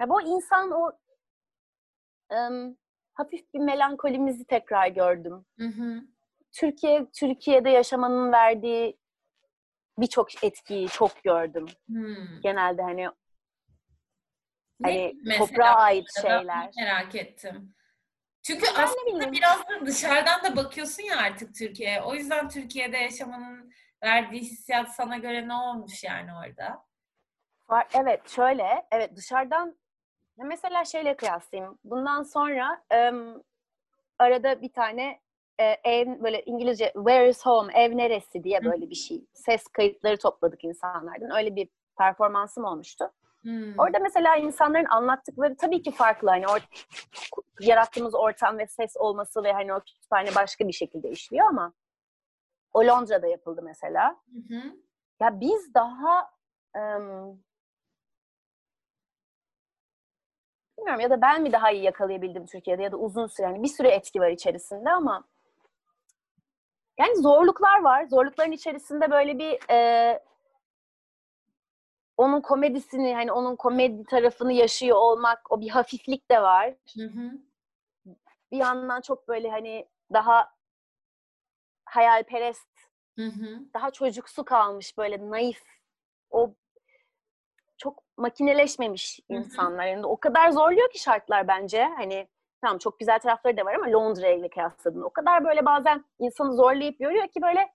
Ya 0.00 0.08
bu 0.08 0.22
insan 0.22 0.70
o 0.70 0.92
ım, 2.32 2.76
hafif 3.14 3.54
bir 3.54 3.58
melankolimizi 3.58 4.44
tekrar 4.44 4.86
gördüm. 4.88 5.46
Hı 5.58 5.66
hı. 5.66 6.02
Türkiye 6.52 7.06
Türkiye'de 7.10 7.70
yaşamanın 7.70 8.32
verdiği 8.32 8.98
birçok 9.98 10.44
etkiyi 10.44 10.88
çok 10.88 11.22
gördüm. 11.22 11.66
Hmm. 11.86 12.40
Genelde 12.42 12.82
hani 12.82 13.08
Ne 14.80 14.90
hani 14.90 15.16
mesela 15.24 15.46
toprağa 15.46 15.74
ait 15.74 16.06
şeyler. 16.22 16.70
Merak 16.76 17.14
ettim. 17.14 17.74
Çünkü 18.46 18.66
Ben 18.76 18.82
aslında 18.82 19.32
biraz 19.32 19.60
da 19.60 19.86
dışarıdan 19.86 20.44
da 20.44 20.56
bakıyorsun 20.56 21.02
ya 21.02 21.18
artık 21.18 21.54
Türkiye'ye. 21.54 22.02
O 22.02 22.14
yüzden 22.14 22.48
Türkiye'de 22.48 22.96
yaşamanın 22.96 23.72
verdiği 24.02 24.40
hissiyat 24.40 24.94
sana 24.94 25.16
göre 25.16 25.48
ne 25.48 25.54
olmuş 25.54 26.04
yani 26.04 26.30
orada? 26.34 26.84
Evet 27.94 28.28
şöyle, 28.28 28.86
evet 28.90 29.16
dışarıdan 29.16 29.76
mesela 30.36 30.84
şeyle 30.84 31.16
kıyaslayayım. 31.16 31.78
Bundan 31.84 32.22
sonra 32.22 32.82
em, 32.90 33.42
arada 34.18 34.62
bir 34.62 34.72
tane 34.72 35.20
e, 35.58 35.64
ev 35.84 36.22
böyle 36.22 36.42
İngilizce 36.42 36.92
where 36.92 37.28
is 37.28 37.46
home, 37.46 37.72
ev 37.74 37.96
neresi 37.96 38.44
diye 38.44 38.64
böyle 38.64 38.90
bir 38.90 38.94
şey. 38.94 39.24
Ses 39.34 39.66
kayıtları 39.66 40.18
topladık 40.18 40.64
insanlardan. 40.64 41.36
Öyle 41.36 41.56
bir 41.56 41.68
performansım 41.98 42.64
olmuştu. 42.64 43.12
Hmm. 43.46 43.78
Orada 43.78 43.98
mesela 43.98 44.36
insanların 44.36 44.84
anlattıkları 44.84 45.56
tabii 45.56 45.82
ki 45.82 45.90
farklı. 45.90 46.30
Hani 46.30 46.46
or 46.46 46.60
yarattığımız 47.60 48.14
ortam 48.14 48.58
ve 48.58 48.66
ses 48.66 48.96
olması 48.96 49.44
ve 49.44 49.52
hani 49.52 49.74
o 49.74 49.80
kütüphane 49.80 50.34
başka 50.34 50.68
bir 50.68 50.72
şekilde 50.72 51.10
işliyor 51.10 51.46
ama 51.46 51.72
o 52.72 52.80
Londra'da 52.80 53.26
yapıldı 53.26 53.62
mesela. 53.62 54.08
Hı 54.08 54.54
hı. 54.54 54.62
Ya 55.20 55.40
biz 55.40 55.74
daha 55.74 56.30
em, 56.74 57.38
bilmiyorum 60.78 61.00
ya 61.00 61.10
da 61.10 61.20
ben 61.22 61.42
mi 61.42 61.52
daha 61.52 61.70
iyi 61.70 61.82
yakalayabildim 61.82 62.46
Türkiye'de 62.46 62.82
ya 62.82 62.92
da 62.92 62.96
uzun 62.96 63.26
süre 63.26 63.46
yani 63.46 63.62
bir 63.62 63.68
sürü 63.68 63.88
etki 63.88 64.20
var 64.20 64.30
içerisinde 64.30 64.90
ama 64.90 65.24
yani 66.98 67.16
zorluklar 67.16 67.82
var. 67.82 68.06
Zorlukların 68.06 68.52
içerisinde 68.52 69.10
böyle 69.10 69.38
bir 69.38 69.70
e, 69.70 70.20
onun 72.16 72.40
komedisini 72.40 73.14
hani 73.14 73.32
onun 73.32 73.56
komedi 73.56 74.04
tarafını 74.04 74.52
yaşıyor 74.52 74.96
olmak 74.96 75.52
o 75.52 75.60
bir 75.60 75.68
hafiflik 75.68 76.30
de 76.30 76.42
var. 76.42 76.74
Hı 76.94 77.02
hı. 77.06 77.30
Bir 78.52 78.56
yandan 78.56 79.00
çok 79.00 79.28
böyle 79.28 79.50
hani 79.50 79.88
daha 80.12 80.50
hayalperest 81.84 82.68
Hı 83.16 83.26
hı. 83.26 83.58
daha 83.74 83.90
çocuksu 83.90 84.44
kalmış 84.44 84.98
böyle 84.98 85.30
naif 85.30 85.62
o 86.30 86.54
çok 87.78 88.02
makineleşmemiş 88.16 89.20
Hı 89.30 89.34
hı. 89.34 89.38
insanlar. 89.38 89.86
Yani 89.86 90.06
o 90.06 90.16
kadar 90.16 90.50
zorluyor 90.50 90.90
ki 90.90 90.98
şartlar 90.98 91.48
bence. 91.48 91.84
Hani 91.84 92.28
tamam 92.60 92.78
çok 92.78 92.98
güzel 92.98 93.18
tarafları 93.18 93.56
da 93.56 93.64
var 93.64 93.74
ama 93.74 93.92
Londra 93.92 94.28
ile 94.28 94.48
kıyasladığında 94.48 95.06
o 95.06 95.10
kadar 95.10 95.44
böyle 95.44 95.66
bazen 95.66 96.04
insanı 96.18 96.52
zorlayıp 96.54 97.00
yoruyor 97.00 97.28
ki 97.28 97.42
böyle 97.42 97.72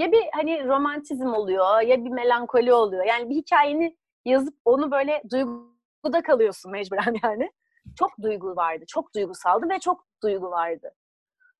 ya 0.00 0.12
bir 0.12 0.24
hani 0.32 0.68
romantizm 0.68 1.26
oluyor 1.26 1.80
ya 1.80 2.04
bir 2.04 2.10
melankoli 2.10 2.72
oluyor. 2.72 3.04
Yani 3.04 3.30
bir 3.30 3.34
hikayeni 3.34 3.96
yazıp 4.24 4.54
onu 4.64 4.90
böyle 4.90 5.22
duyguda 5.30 6.22
kalıyorsun 6.22 6.72
mecburen 6.72 7.16
yani. 7.22 7.52
Çok 7.98 8.22
duygu 8.22 8.56
vardı. 8.56 8.84
Çok 8.88 9.14
duygusaldı 9.14 9.68
ve 9.68 9.78
çok 9.78 10.06
duygu 10.22 10.50
vardı. 10.50 10.94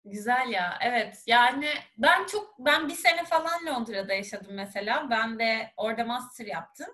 Güzel 0.05 0.49
ya. 0.49 0.79
Evet. 0.83 1.23
Yani 1.27 1.69
ben 1.99 2.27
çok 2.27 2.55
ben 2.59 2.89
bir 2.89 2.95
sene 2.95 3.25
falan 3.25 3.67
Londra'da 3.67 4.15
yaşadım 4.15 4.53
mesela. 4.55 5.07
Ben 5.11 5.39
de 5.39 5.73
orada 5.77 6.05
master 6.05 6.47
yaptım. 6.47 6.89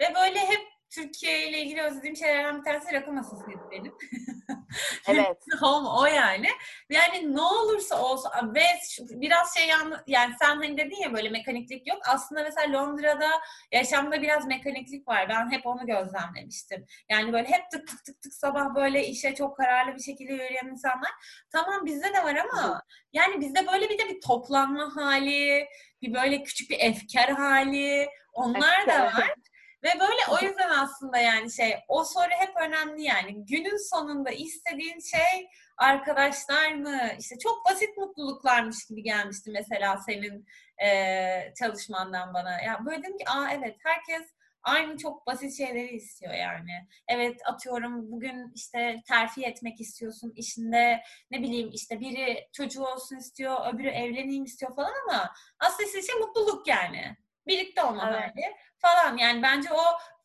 Ve 0.00 0.14
böyle 0.14 0.38
hep 0.38 0.60
Türkiye 0.90 1.48
ile 1.48 1.62
ilgili 1.62 1.82
özlediğim 1.82 2.16
şeylerden 2.16 2.58
bir 2.58 2.64
tanesi 2.64 2.94
rakı 2.94 3.12
masasıydı 3.12 3.60
benim. 3.70 3.92
Evet. 5.08 5.44
o, 5.62 6.00
o 6.00 6.06
yani. 6.06 6.48
Yani 6.90 7.36
ne 7.36 7.40
olursa 7.40 8.02
olsun 8.02 8.30
ve 8.54 8.62
biraz 9.00 9.54
şey 9.54 9.68
yani 10.06 10.34
sen 10.40 10.56
hani 10.56 10.78
dedin 10.78 11.02
ya 11.02 11.12
böyle 11.12 11.28
mekaniklik 11.28 11.86
yok. 11.86 11.98
Aslında 12.08 12.42
mesela 12.42 12.78
Londra'da 12.78 13.30
yaşamda 13.72 14.22
biraz 14.22 14.46
mekaniklik 14.46 15.08
var. 15.08 15.28
Ben 15.28 15.50
hep 15.52 15.66
onu 15.66 15.86
gözlemlemiştim. 15.86 16.86
Yani 17.10 17.32
böyle 17.32 17.48
hep 17.48 17.70
tık 17.70 17.88
tık 17.88 18.04
tık 18.04 18.22
tık 18.22 18.34
sabah 18.34 18.74
böyle 18.74 19.06
işe 19.06 19.34
çok 19.34 19.56
kararlı 19.56 19.94
bir 19.94 20.02
şekilde 20.02 20.32
yürüyen 20.32 20.66
insanlar. 20.66 21.10
Tamam 21.52 21.86
bizde 21.86 22.14
de 22.14 22.24
var 22.24 22.34
ama 22.34 22.82
yani 23.12 23.40
bizde 23.40 23.66
böyle 23.66 23.88
bir 23.88 23.98
de 23.98 24.08
bir 24.08 24.20
toplanma 24.20 24.96
hali, 24.96 25.66
bir 26.02 26.14
böyle 26.14 26.42
küçük 26.42 26.70
bir 26.70 26.78
efkar 26.80 27.30
hali. 27.30 28.08
Onlar 28.32 28.86
da 28.86 29.04
var. 29.04 29.34
Ve 29.82 29.88
böyle 30.00 30.20
o 30.30 30.44
yüzden 30.44 30.70
aslında 30.70 31.18
yani 31.18 31.52
şey 31.52 31.74
o 31.88 32.04
soru 32.04 32.30
hep 32.30 32.56
önemli 32.56 33.02
yani. 33.02 33.46
Günün 33.46 33.90
sonunda 33.90 34.30
istediğin 34.30 35.00
şey 35.00 35.48
arkadaşlar 35.76 36.74
mı? 36.74 36.98
İşte 37.18 37.38
çok 37.38 37.64
basit 37.70 37.96
mutluluklarmış 37.96 38.86
gibi 38.86 39.02
gelmişti 39.02 39.50
mesela 39.50 39.96
senin 39.96 40.46
e, 40.84 41.54
çalışmandan 41.58 42.34
bana. 42.34 42.60
Ya 42.60 42.84
böyle 42.86 43.02
dedim 43.02 43.18
ki 43.18 43.24
aa 43.28 43.50
evet 43.52 43.76
herkes 43.82 44.34
aynı 44.62 44.96
çok 44.96 45.26
basit 45.26 45.56
şeyleri 45.56 45.96
istiyor 45.96 46.34
yani. 46.34 46.88
Evet 47.08 47.40
atıyorum 47.44 48.12
bugün 48.12 48.52
işte 48.54 49.02
terfi 49.08 49.44
etmek 49.44 49.80
istiyorsun 49.80 50.32
işinde 50.36 51.02
ne 51.30 51.42
bileyim 51.42 51.70
işte 51.72 52.00
biri 52.00 52.48
çocuğu 52.52 52.84
olsun 52.84 53.16
istiyor 53.16 53.74
öbürü 53.74 53.88
evleneyim 53.88 54.44
istiyor 54.44 54.76
falan 54.76 54.92
ama 55.08 55.32
aslında 55.58 55.82
istediği 55.82 56.06
şey 56.06 56.20
mutluluk 56.20 56.66
yani. 56.66 57.16
Birlikte 57.46 57.82
olma 57.82 58.20
evet. 58.36 58.54
Falan. 58.80 59.16
Yani 59.16 59.42
bence 59.42 59.68
o 59.72 59.82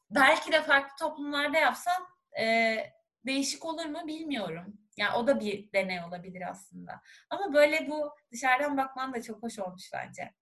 belki 0.09 0.51
de 0.51 0.61
farklı 0.61 0.95
toplumlarda 0.99 1.57
yapsan 1.57 2.07
e, 2.39 2.77
değişik 3.25 3.65
olur 3.65 3.85
mu 3.85 4.07
bilmiyorum. 4.07 4.77
Yani 4.97 5.17
o 5.17 5.27
da 5.27 5.39
bir 5.39 5.71
deney 5.73 6.03
olabilir 6.07 6.49
aslında. 6.49 7.01
Ama 7.29 7.53
böyle 7.53 7.89
bu 7.89 8.15
dışarıdan 8.31 8.77
bakman 8.77 9.13
da 9.13 9.21
çok 9.21 9.43
hoş 9.43 9.59
olmuş 9.59 9.89
bence. 9.93 10.33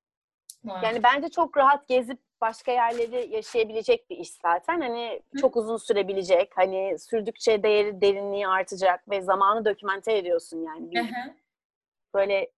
Yani 0.83 1.03
bence 1.03 1.29
çok 1.29 1.57
rahat 1.57 1.87
gezip 1.87 2.19
başka 2.41 2.71
yerleri 2.71 3.35
yaşayabilecek 3.35 4.09
bir 4.09 4.17
iş 4.17 4.31
zaten. 4.31 4.81
Hani 4.81 5.21
Hı. 5.33 5.39
çok 5.39 5.55
uzun 5.55 5.77
sürebilecek. 5.77 6.51
Hani 6.55 6.99
sürdükçe 6.99 7.63
değeri, 7.63 8.01
derinliği 8.01 8.47
artacak 8.47 9.09
ve 9.09 9.21
zamanı 9.21 9.65
dokümente 9.65 10.17
ediyorsun 10.17 10.65
yani. 10.65 10.91
Bir, 10.91 11.13
böyle 12.13 12.51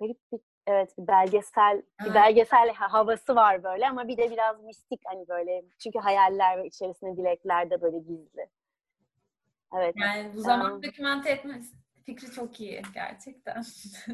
garip 0.00 0.18
bir 0.32 0.40
Evet 0.66 0.98
bir 0.98 1.06
belgesel 1.06 1.82
bir 2.04 2.14
belgesel 2.14 2.74
havası 2.74 3.34
var 3.34 3.62
böyle 3.62 3.88
ama 3.88 4.08
bir 4.08 4.16
de 4.16 4.30
biraz 4.30 4.62
mistik 4.62 5.00
hani 5.04 5.28
böyle 5.28 5.64
çünkü 5.78 5.98
hayaller 5.98 6.58
ve 6.58 6.66
içerisinde 6.66 7.16
dilekler 7.16 7.70
de 7.70 7.80
böyle 7.80 7.98
gizli. 7.98 8.48
Evet. 9.76 9.94
Yani 10.00 10.34
bu 10.34 10.40
zaman 10.40 10.72
um, 10.72 10.82
dokümente 10.82 11.30
etme 11.30 11.60
fikri 12.04 12.30
çok 12.30 12.60
iyi 12.60 12.82
gerçekten. 12.94 13.64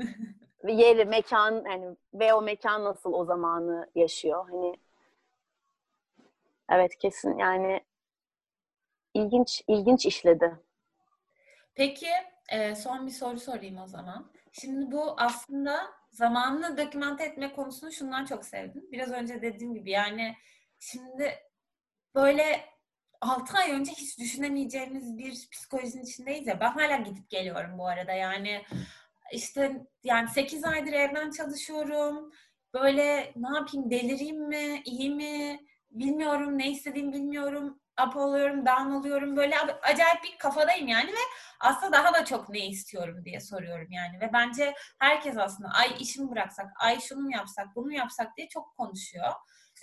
ve 0.64 0.72
yeri, 0.72 1.04
mekan 1.04 1.64
yani 1.70 1.96
ve 2.14 2.34
o 2.34 2.42
mekan 2.42 2.84
nasıl 2.84 3.12
o 3.12 3.24
zamanı 3.24 3.90
yaşıyor 3.94 4.48
hani 4.50 4.76
Evet 6.70 6.98
kesin 6.98 7.38
yani 7.38 7.80
ilginç 9.14 9.62
ilginç 9.68 10.06
işledi. 10.06 10.58
Peki 11.74 12.08
son 12.76 13.06
bir 13.06 13.12
soru 13.12 13.40
sorayım 13.40 13.78
o 13.78 13.86
zaman. 13.86 14.32
Şimdi 14.52 14.92
bu 14.92 15.20
aslında 15.20 15.90
zamanını 16.10 16.76
dokümante 16.76 17.24
etme 17.24 17.52
konusunu 17.52 17.92
şundan 17.92 18.24
çok 18.24 18.44
sevdim. 18.44 18.88
Biraz 18.92 19.10
önce 19.10 19.42
dediğim 19.42 19.74
gibi 19.74 19.90
yani 19.90 20.36
şimdi 20.78 21.34
böyle 22.14 22.64
6 23.20 23.58
ay 23.58 23.72
önce 23.72 23.92
hiç 23.92 24.18
düşünemeyeceğimiz 24.18 25.18
bir 25.18 25.48
psikolojinin 25.52 26.02
içindeyiz 26.02 26.46
ya. 26.46 26.60
Ben 26.60 26.70
hala 26.72 26.96
gidip 26.96 27.30
geliyorum 27.30 27.78
bu 27.78 27.88
arada. 27.88 28.12
Yani 28.12 28.62
işte 29.32 29.86
yani 30.04 30.28
8 30.28 30.64
aydır 30.64 30.92
evden 30.92 31.30
çalışıyorum. 31.30 32.32
Böyle 32.74 33.32
ne 33.36 33.56
yapayım 33.56 33.90
delireyim 33.90 34.48
mi? 34.48 34.82
iyi 34.84 35.10
mi? 35.10 35.60
Bilmiyorum 35.90 36.58
ne 36.58 36.70
istediğimi 36.70 37.12
bilmiyorum 37.12 37.81
up 38.06 38.16
oluyorum, 38.16 38.66
down 38.66 38.90
oluyorum. 38.90 39.36
Böyle 39.36 39.54
acayip 39.82 40.22
bir 40.24 40.38
kafadayım 40.38 40.88
yani 40.88 41.12
ve 41.12 41.22
aslında 41.60 41.92
daha 41.92 42.14
da 42.14 42.24
çok 42.24 42.48
ne 42.48 42.66
istiyorum 42.66 43.24
diye 43.24 43.40
soruyorum 43.40 43.92
yani. 43.92 44.20
Ve 44.20 44.30
bence 44.32 44.74
herkes 44.98 45.36
aslında 45.36 45.68
ay 45.68 45.94
işimi 46.00 46.30
bıraksak, 46.30 46.66
ay 46.80 47.00
şunu 47.00 47.32
yapsak, 47.32 47.66
bunu 47.76 47.92
yapsak 47.92 48.36
diye 48.36 48.48
çok 48.48 48.76
konuşuyor. 48.76 49.32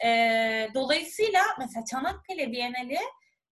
Ee, 0.03 0.69
dolayısıyla 0.73 1.41
mesela 1.59 1.85
Çanakkale 1.85 2.51
Bienali 2.51 2.99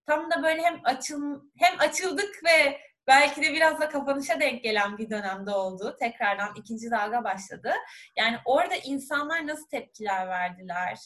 tam 0.06 0.30
da 0.30 0.42
böyle 0.42 0.62
hem 0.62 0.80
açıl 0.84 1.42
hem 1.58 1.80
açıldık 1.80 2.44
ve 2.44 2.80
belki 3.06 3.42
de 3.42 3.52
biraz 3.52 3.80
da 3.80 3.88
kapanışa 3.88 4.40
denk 4.40 4.62
gelen 4.62 4.98
bir 4.98 5.10
dönemde 5.10 5.50
oldu. 5.50 5.96
Tekrardan 6.00 6.54
ikinci 6.56 6.90
dalga 6.90 7.24
başladı. 7.24 7.72
Yani 8.16 8.38
orada 8.44 8.74
insanlar 8.76 9.46
nasıl 9.46 9.68
tepkiler 9.68 10.28
verdiler? 10.28 10.98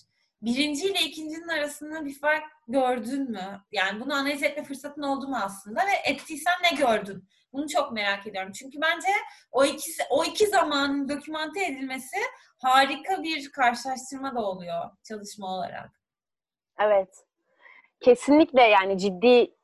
Birinci 0.43 0.87
ile 0.87 1.01
ikincinin 1.01 1.49
arasında 1.49 2.05
bir 2.05 2.21
fark 2.21 2.45
gördün 2.69 3.31
mü? 3.31 3.61
Yani 3.73 4.01
bunu 4.01 4.15
analiz 4.15 4.43
etme 4.43 4.65
fırsatın 4.65 5.03
oldu 5.03 5.29
mu 5.29 5.37
aslında 5.43 5.81
ve 5.81 6.11
ettiysen 6.13 6.55
ne 6.63 6.77
gördün? 6.77 7.29
Bunu 7.53 7.69
çok 7.69 7.93
merak 7.93 8.27
ediyorum. 8.27 8.53
Çünkü 8.53 8.81
bence 8.81 9.09
o 9.53 9.65
ikisi 9.65 10.03
o 10.11 10.25
iki 10.25 10.47
zamanın 10.47 11.09
dokümante 11.09 11.65
edilmesi 11.65 12.17
harika 12.59 13.23
bir 13.23 13.51
karşılaştırma 13.51 14.35
da 14.35 14.41
oluyor 14.41 14.91
çalışma 15.09 15.55
olarak. 15.55 15.91
Evet. 16.81 17.27
Kesinlikle 18.01 18.63
yani 18.63 18.99
ciddi 18.99 19.55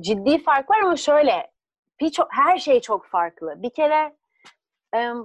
ciddi 0.00 0.42
fark 0.42 0.70
var 0.70 0.80
ama 0.80 0.96
şöyle 0.96 1.50
birçok 2.00 2.28
her 2.30 2.58
şey 2.58 2.80
çok 2.80 3.06
farklı. 3.06 3.62
Bir 3.62 3.70
kere 3.70 4.16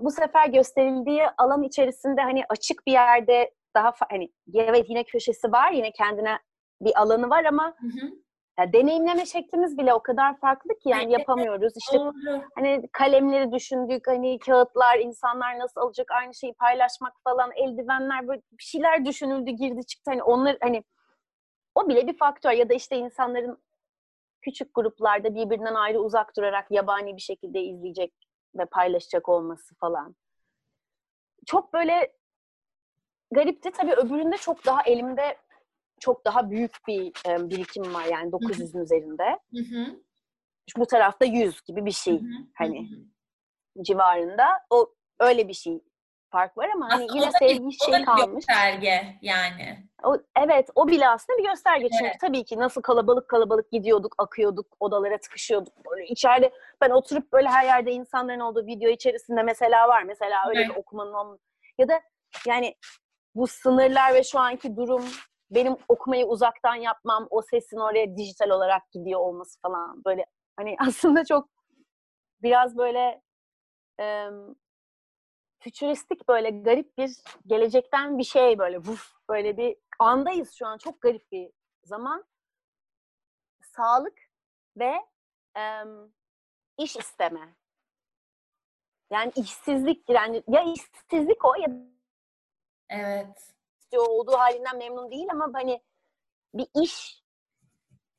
bu 0.01 0.11
sefer 0.11 0.49
gösterildiği 0.49 1.23
alan 1.37 1.63
içerisinde 1.63 2.21
hani 2.21 2.43
açık 2.49 2.87
bir 2.87 2.91
yerde 2.91 3.53
daha 3.75 3.93
hani 4.09 4.29
evet 4.53 4.89
yine 4.89 5.03
köşesi 5.03 5.51
var, 5.51 5.71
yine 5.71 5.91
kendine 5.91 6.39
bir 6.81 7.01
alanı 7.01 7.29
var 7.29 7.45
ama 7.45 7.75
hı 7.79 7.87
hı. 7.87 8.11
Ya, 8.59 8.73
deneyimleme 8.73 9.25
şeklimiz 9.25 9.77
bile 9.77 9.93
o 9.93 10.03
kadar 10.03 10.39
farklı 10.39 10.69
ki 10.69 10.89
yani 10.89 11.11
yapamıyoruz. 11.11 11.73
İşte 11.77 11.97
hani 12.55 12.89
kalemleri 12.93 13.51
düşündük, 13.51 14.07
hani 14.07 14.39
kağıtlar, 14.39 14.99
insanlar 14.99 15.59
nasıl 15.59 15.81
alacak 15.81 16.11
aynı 16.11 16.35
şeyi 16.35 16.53
paylaşmak 16.53 17.13
falan, 17.23 17.51
eldivenler 17.55 18.27
böyle 18.27 18.41
bir 18.51 18.63
şeyler 18.63 19.05
düşünüldü, 19.05 19.51
girdi 19.51 19.85
çıktı. 19.85 20.11
Hani 20.11 20.23
onlar 20.23 20.57
hani 20.61 20.83
o 21.75 21.89
bile 21.89 22.07
bir 22.07 22.17
faktör 22.17 22.51
ya 22.51 22.69
da 22.69 22.73
işte 22.73 22.97
insanların 22.97 23.63
küçük 24.41 24.75
gruplarda 24.75 25.35
birbirinden 25.35 25.75
ayrı 25.75 25.99
uzak 25.99 26.37
durarak 26.37 26.71
yabani 26.71 27.15
bir 27.15 27.21
şekilde 27.21 27.61
izleyecek 27.61 28.13
ve 28.55 28.65
paylaşacak 28.65 29.29
olması 29.29 29.75
falan. 29.75 30.15
Çok 31.45 31.73
böyle 31.73 32.11
garipti. 33.31 33.71
Tabii 33.71 33.93
öbüründe 33.93 34.37
çok 34.37 34.65
daha 34.65 34.81
elimde 34.83 35.37
çok 35.99 36.25
daha 36.25 36.49
büyük 36.49 36.87
bir 36.87 37.11
e, 37.29 37.49
birikim 37.49 37.93
var 37.93 38.05
yani 38.05 38.31
900'ün 38.31 38.83
üzerinde. 38.83 39.39
Hı 39.53 39.59
hı. 39.59 39.99
Bu 40.77 40.85
tarafta 40.85 41.25
100 41.25 41.61
gibi 41.61 41.85
bir 41.85 41.91
şey 41.91 42.13
hı 42.13 42.25
hı. 42.25 42.45
hani 42.53 42.89
hı 42.89 42.95
hı. 42.95 43.83
civarında. 43.83 44.47
O 44.69 44.93
öyle 45.19 45.47
bir 45.47 45.53
şey 45.53 45.81
fark 46.31 46.57
var 46.57 46.69
ama 46.75 46.89
hani 46.89 47.07
yine 47.13 47.31
sevgi 47.31 47.77
şey 47.85 48.05
kalmış. 48.05 48.35
gösterge 48.35 49.17
yani. 49.21 49.89
O, 50.03 50.17
evet 50.37 50.69
o 50.75 50.87
bile 50.87 51.09
aslında 51.09 51.39
bir 51.39 51.43
gösterge. 51.43 51.81
Evet. 51.81 51.93
Çünkü 51.99 52.17
tabii 52.21 52.43
ki 52.43 52.57
nasıl 52.57 52.81
kalabalık 52.81 53.27
kalabalık 53.27 53.71
gidiyorduk, 53.71 54.15
akıyorduk, 54.17 54.77
odalara 54.79 55.17
tıkışıyorduk. 55.17 55.73
Böyle 55.91 56.05
içeride 56.05 56.51
ben 56.81 56.89
oturup 56.89 57.33
böyle 57.33 57.47
her 57.47 57.65
yerde 57.65 57.91
insanların 57.91 58.39
olduğu 58.39 58.65
video 58.65 58.89
içerisinde 58.89 59.43
mesela 59.43 59.87
var. 59.87 60.03
Mesela 60.03 60.49
öyle 60.49 60.59
evet. 60.59 60.69
bir 60.69 60.75
okumanın 60.75 61.39
ya 61.77 61.87
da 61.87 62.01
yani 62.47 62.75
bu 63.39 63.47
sınırlar 63.47 64.13
ve 64.13 64.23
şu 64.23 64.39
anki 64.39 64.75
durum 64.75 65.05
benim 65.51 65.75
okumayı 65.87 66.25
uzaktan 66.25 66.75
yapmam, 66.75 67.27
o 67.29 67.41
sesin 67.41 67.77
oraya 67.77 68.17
dijital 68.17 68.49
olarak 68.49 68.91
gidiyor 68.91 69.19
olması 69.19 69.61
falan 69.61 70.03
böyle 70.05 70.25
hani 70.55 70.75
aslında 70.87 71.25
çok 71.25 71.49
biraz 72.41 72.77
böyle 72.77 73.21
e, 73.99 74.27
fütüristik 75.59 76.27
böyle 76.27 76.49
garip 76.49 76.97
bir 76.97 77.11
gelecekten 77.47 78.17
bir 78.17 78.23
şey 78.23 78.59
böyle 78.59 78.77
vuf 78.77 79.13
böyle 79.29 79.57
bir 79.57 79.75
andayız 79.99 80.53
şu 80.53 80.67
an 80.67 80.77
çok 80.77 81.01
garip 81.01 81.31
bir 81.31 81.51
zaman. 81.83 82.25
Sağlık 83.61 84.19
ve 84.77 84.93
e, 85.57 85.83
iş 86.77 86.95
isteme. 86.95 87.55
Yani 89.11 89.31
işsizlik 89.35 90.09
yani 90.09 90.43
ya 90.47 90.61
işsizlik 90.61 91.45
o 91.45 91.55
ya 91.55 91.69
Evet. 92.89 93.53
istiyor 93.79 94.07
olduğu 94.07 94.31
halinden 94.37 94.77
memnun 94.77 95.11
değil 95.11 95.27
ama 95.31 95.49
hani 95.53 95.81
bir 96.53 96.67
iş 96.83 97.23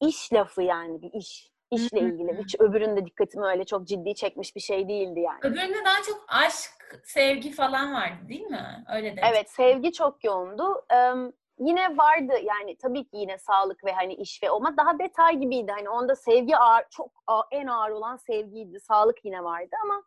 iş 0.01 0.33
lafı 0.33 0.63
yani 0.63 1.03
bir 1.03 1.13
iş 1.13 1.51
işle 1.71 2.01
ilgili. 2.01 2.39
Hiç 2.45 2.61
öbürünün 2.61 2.97
de 2.97 3.07
dikkatimi 3.07 3.47
öyle 3.47 3.65
çok 3.65 3.87
ciddi 3.87 4.15
çekmiş 4.15 4.57
bir 4.57 4.61
şey 4.61 4.89
değildi 4.89 5.21
yani. 5.21 5.39
Öbüründe 5.43 5.85
daha 5.85 6.03
çok 6.03 6.25
aşk, 6.29 7.01
sevgi 7.05 7.53
falan 7.53 7.95
vardı 7.95 8.29
değil 8.29 8.47
mi? 8.47 8.85
Öyle 8.95 9.17
de. 9.17 9.21
Evet 9.33 9.51
sevgi 9.51 9.93
çok 9.93 10.25
yoğundu. 10.25 10.85
Ee, 10.93 11.13
yine 11.59 11.97
vardı 11.97 12.33
yani 12.43 12.77
tabii 12.77 13.05
ki 13.05 13.17
yine 13.17 13.39
sağlık 13.39 13.85
ve 13.85 13.93
hani 13.93 14.15
iş 14.15 14.43
ve 14.43 14.51
ama 14.51 14.77
daha 14.77 14.99
detay 14.99 15.37
gibiydi. 15.37 15.73
Hani 15.73 15.89
onda 15.91 16.17
sevgi 16.17 16.57
ağır, 16.57 16.85
çok 16.91 17.11
ağır- 17.27 17.47
en 17.51 17.67
ağır 17.67 17.91
olan 17.91 18.17
sevgiydi. 18.17 18.81
Sağlık 18.81 19.25
yine 19.25 19.45
vardı 19.45 19.77
ama 19.85 20.03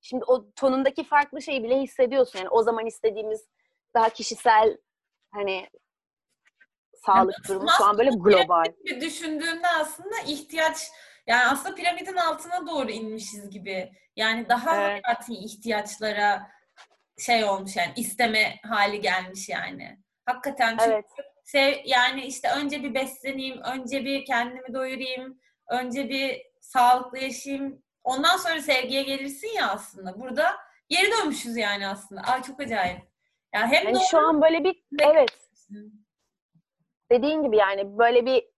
şimdi 0.00 0.24
o 0.24 0.50
tonundaki 0.50 1.04
farklı 1.04 1.42
şeyi 1.42 1.62
bile 1.64 1.80
hissediyorsun. 1.80 2.38
Yani 2.38 2.48
o 2.48 2.62
zaman 2.62 2.86
istediğimiz 2.86 3.48
daha 3.98 4.08
kişisel 4.08 4.76
hani 5.30 5.68
sağlık 7.06 7.34
Evet, 7.38 7.48
durumu 7.48 7.68
şu 7.78 7.84
an 7.84 7.98
böyle 7.98 8.10
global. 8.10 8.64
Bir 8.84 9.00
düşündüğünde 9.00 9.68
aslında 9.68 10.16
ihtiyaç 10.26 10.76
yani 11.26 11.44
aslında 11.44 11.74
piramidin 11.74 12.16
altına 12.16 12.66
doğru 12.66 12.90
inmişiz 12.90 13.50
gibi. 13.50 13.92
Yani 14.16 14.48
daha 14.48 14.76
Evet. 14.76 15.04
hayati 15.04 15.34
ihtiyaçlara 15.34 16.50
şey 17.18 17.44
olmuş 17.44 17.76
yani 17.76 17.92
isteme 17.96 18.56
hali 18.62 19.00
gelmiş 19.00 19.48
yani. 19.48 19.98
Hakikaten 20.26 20.76
çünkü 20.78 20.92
Evet. 20.92 21.04
sev, 21.44 21.74
yani 21.84 22.24
işte 22.24 22.50
önce 22.56 22.82
bir 22.82 22.94
besleneyim, 22.94 23.62
önce 23.62 24.04
bir 24.04 24.24
kendimi 24.24 24.74
doyurayım, 24.74 25.40
önce 25.68 26.08
bir 26.08 26.42
sağlıklı 26.60 27.18
yaşayayım. 27.18 27.82
Ondan 28.04 28.36
sonra 28.36 28.62
sevgiye 28.62 29.02
gelirsin 29.02 29.48
ya 29.48 29.70
aslında. 29.70 30.20
Burada 30.20 30.56
geri 30.88 31.10
dönmüşüz 31.10 31.56
yani 31.56 31.88
aslında. 31.88 32.20
Ay 32.20 32.42
çok 32.42 32.60
acayip. 32.60 33.08
Yani 33.54 33.66
hem 33.66 33.84
Hani 33.84 33.94
doğru 33.94 34.04
şu 34.10 34.18
an 34.18 34.42
böyle 34.42 34.64
bir 34.64 34.84
evet 35.00 35.48
dediğin 37.12 37.42
gibi 37.42 37.56
yani 37.56 37.98
böyle 37.98 38.26
bir 38.26 38.48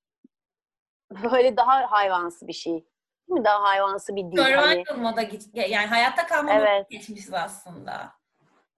böyle 1.32 1.56
daha 1.56 1.90
hayvansı 1.92 2.46
bir 2.48 2.52
şey. 2.52 2.72
Değil 2.72 3.38
mi? 3.40 3.44
Daha 3.44 3.62
hayvansı 3.62 4.16
bir 4.16 4.22
dil. 4.22 4.38
Hani, 4.38 4.84
survival 4.86 5.02
moda 5.10 5.22
git 5.22 5.48
yani 5.54 5.86
hayatta 5.86 6.26
kalma 6.26 6.52
Evet. 6.52 6.90
geçmişiz 6.90 7.34
aslında. 7.34 8.12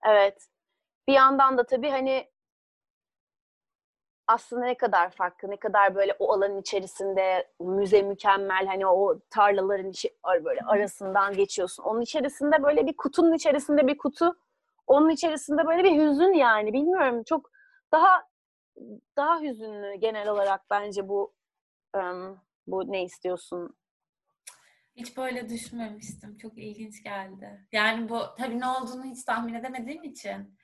evet. 0.07 0.49
Bir 1.09 1.13
yandan 1.13 1.59
da 1.59 1.67
tabii 1.67 1.91
hani 1.91 2.33
aslında 4.27 4.65
ne 4.65 4.77
kadar 4.77 5.11
farklı, 5.11 5.51
ne 5.51 5.57
kadar 5.57 5.95
böyle 5.95 6.17
o 6.19 6.33
alanın 6.33 6.61
içerisinde 6.61 7.53
müze 7.61 8.03
mükemmel 8.03 8.67
hani 8.67 8.87
o 8.87 9.19
tarlaların 9.31 9.91
içi 9.91 10.17
böyle 10.45 10.61
arasından 10.61 11.33
geçiyorsun. 11.33 11.83
Onun 11.83 12.01
içerisinde 12.01 12.63
böyle 12.63 12.87
bir 12.87 12.97
kutunun 12.97 13.33
içerisinde 13.33 13.87
bir 13.87 13.99
kutu, 13.99 14.37
onun 14.93 15.11
içerisinde 15.11 15.67
böyle 15.67 15.85
bir 15.85 16.01
hüzün 16.01 16.33
yani 16.33 16.73
bilmiyorum 16.73 17.23
çok 17.25 17.51
daha 17.93 18.25
daha 19.17 19.41
hüzünlü 19.41 19.95
genel 19.95 20.29
olarak 20.29 20.71
bence 20.71 21.09
bu 21.09 21.35
bu 22.67 22.93
ne 22.93 23.05
istiyorsun 23.05 23.77
Hiç 24.97 25.17
böyle 25.17 25.49
düşünmemiştim. 25.49 26.37
Çok 26.39 26.59
ilginç 26.59 27.03
geldi. 27.03 27.67
Yani 27.73 28.09
bu 28.09 28.21
tabii 28.39 28.61
ne 28.61 28.67
olduğunu 28.67 29.05
hiç 29.05 29.25
tahmin 29.25 29.55
edemediğim 29.55 30.03
için. 30.05 30.59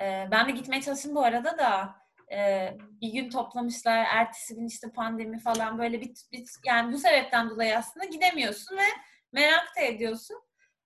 Ee, 0.00 0.28
ben 0.30 0.48
de 0.48 0.50
gitmeye 0.50 0.82
çalıştım 0.82 1.14
bu 1.14 1.24
arada 1.24 1.58
da 1.58 1.96
e, 2.36 2.70
bir 3.00 3.12
gün 3.12 3.30
toplamışlar. 3.30 4.04
Ertesi 4.04 4.54
gün 4.54 4.66
işte 4.66 4.92
pandemi 4.92 5.38
falan 5.38 5.78
böyle 5.78 6.00
bir, 6.00 6.14
bir 6.32 6.44
yani 6.64 6.92
bu 6.92 6.98
sebepten 6.98 7.50
dolayı 7.50 7.78
aslında 7.78 8.06
gidemiyorsun 8.06 8.76
ve 8.76 8.86
merak 9.32 9.76
da 9.76 9.80
ediyorsun. 9.80 10.42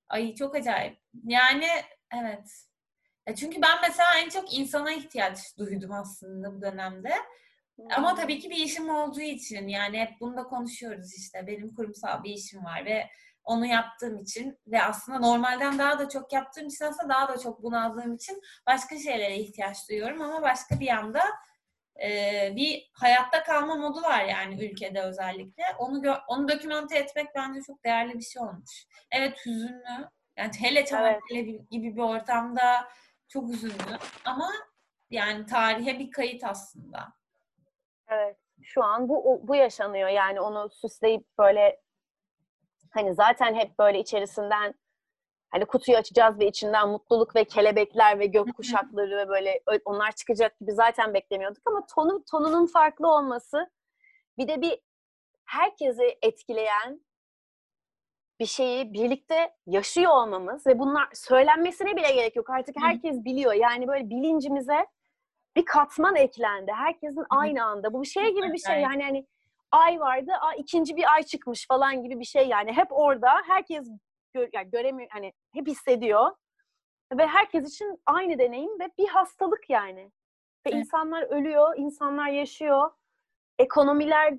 Ay 0.09 0.35
çok 0.35 0.57
acayip. 0.57 0.99
Yani 1.25 1.67
evet. 2.15 2.66
Ya 3.27 3.35
çünkü 3.35 3.63
ben 3.63 3.79
mesela 3.83 4.09
en 4.19 4.29
çok 4.29 4.55
insana 4.55 4.93
ihtiyaç 4.93 5.59
duydum 5.59 5.93
aslında 5.93 6.55
bu 6.55 6.63
dönemde. 6.63 7.15
Ama 7.97 8.15
tabii 8.15 8.39
ki 8.39 8.51
bir 8.51 8.57
işim 8.57 8.91
olduğu 8.91 9.21
için 9.21 9.69
yani 9.69 9.99
hep 9.99 10.11
bunu 10.21 10.37
da 10.37 10.43
konuşuyoruz 10.43 11.15
işte. 11.15 11.47
Benim 11.47 11.75
kurumsal 11.75 12.25
bir 12.25 12.31
işim 12.31 12.65
var 12.65 12.85
ve 12.85 13.07
onu 13.45 13.67
yaptığım 13.67 14.19
için 14.19 14.59
ve 14.67 14.83
aslında 14.83 15.19
normalden 15.19 15.79
daha 15.79 15.99
da 15.99 16.09
çok 16.09 16.33
yaptığım 16.33 16.67
için 16.67 16.85
aslında 16.85 17.15
daha 17.15 17.29
da 17.29 17.39
çok 17.39 17.63
bunaldığım 17.63 18.15
için 18.15 18.43
başka 18.67 18.99
şeylere 18.99 19.37
ihtiyaç 19.37 19.89
duyuyorum 19.89 20.23
ama 20.23 20.43
başka 20.43 20.81
bir 20.81 20.87
yanda 20.87 21.23
e, 22.03 22.53
bir 22.57 22.91
hayatta 22.93 23.43
kalma 23.43 23.75
modu 23.75 24.03
var 24.03 24.25
yani 24.25 24.65
ülkede 24.65 25.03
özellikle. 25.03 25.65
Onu 25.79 26.17
onu 26.29 26.49
dokümante 26.49 26.99
etmek 26.99 27.27
bence 27.35 27.61
çok 27.67 27.85
değerli 27.85 28.15
bir 28.15 28.25
şey 28.25 28.43
olmuş. 28.43 28.87
Evet 29.11 29.39
hüzünlü. 29.47 30.09
Yani 30.37 30.53
hele 30.61 30.85
Çanakkale 30.85 31.41
gibi 31.41 31.97
bir 31.97 32.03
ortamda 32.03 32.89
çok 33.29 33.49
hüzünlü 33.49 33.99
ama 34.25 34.51
yani 35.11 35.47
tarihe 35.47 35.99
bir 35.99 36.11
kayıt 36.11 36.45
aslında. 36.45 36.99
Evet. 38.09 38.37
Şu 38.63 38.85
an 38.85 39.09
bu 39.09 39.41
bu 39.43 39.55
yaşanıyor 39.55 40.09
yani 40.09 40.41
onu 40.41 40.71
süsleyip 40.71 41.39
böyle 41.39 41.81
hani 42.91 43.15
zaten 43.15 43.55
hep 43.55 43.79
böyle 43.79 43.99
içerisinden 43.99 44.75
hani 45.51 45.65
kutuyu 45.65 45.99
açacağız 45.99 46.39
ve 46.39 46.47
içinden 46.47 46.89
mutluluk 46.89 47.37
ve 47.37 47.45
kelebekler 47.45 48.19
ve 48.19 48.27
gök 48.27 48.57
kuşakları 48.57 49.17
ve 49.17 49.29
böyle 49.29 49.61
onlar 49.85 50.13
çıkacak 50.13 50.61
gibi 50.61 50.73
zaten 50.73 51.15
beklemiyorduk 51.15 51.63
ama 51.67 51.87
tonu 51.95 52.25
tonunun 52.31 52.67
farklı 52.67 53.09
olması 53.09 53.71
bir 54.39 54.49
de 54.49 54.61
bir 54.61 54.79
herkesi 55.45 56.19
etkileyen 56.23 57.06
bir 58.41 58.47
şeyi 58.47 58.93
birlikte 58.93 59.55
yaşıyor 59.67 60.13
olmamız 60.13 60.67
ve 60.67 60.79
bunlar 60.79 61.09
söylenmesine 61.15 61.97
bile 61.97 62.13
gerek 62.13 62.37
yok. 62.37 62.51
Artık 62.51 62.77
herkes 62.81 63.25
biliyor. 63.25 63.53
Yani 63.53 63.89
böyle 63.89 64.11
bilincimize 64.11 64.87
bir 65.57 65.65
katman 65.65 66.17
eklendi. 66.17 66.73
Herkesin 66.73 67.25
aynı 67.31 67.65
anda. 67.65 67.93
Bu 67.93 68.03
bir 68.03 68.07
şey 68.07 68.23
gibi 68.31 68.53
bir 68.53 68.59
şey. 68.59 68.75
Yani 68.83 69.03
hani 69.03 69.27
ay 69.73 70.01
vardı, 70.01 70.33
aa, 70.41 70.55
ikinci 70.55 70.97
bir 70.97 71.13
ay 71.15 71.23
çıkmış 71.23 71.67
falan 71.67 72.03
gibi 72.03 72.21
bir 72.21 72.25
şey 72.25 72.49
yani. 72.49 72.73
Hep 72.73 72.87
orada. 72.91 73.29
Herkes 73.47 73.89
gö- 74.35 74.51
yani 74.53 74.71
göremiyor 74.71 75.09
hani 75.13 75.33
hep 75.55 75.67
hissediyor. 75.67 76.31
Ve 77.13 77.27
herkes 77.27 77.73
için 77.75 78.01
aynı 78.07 78.39
deneyim 78.39 78.81
ve 78.81 78.91
bir 78.99 79.09
hastalık 79.09 79.71
yani. 79.71 80.11
Ve 80.67 80.71
insanlar 80.71 81.23
ölüyor, 81.23 81.75
insanlar 81.77 82.29
yaşıyor. 82.29 82.91
Ekonomiler 83.59 84.35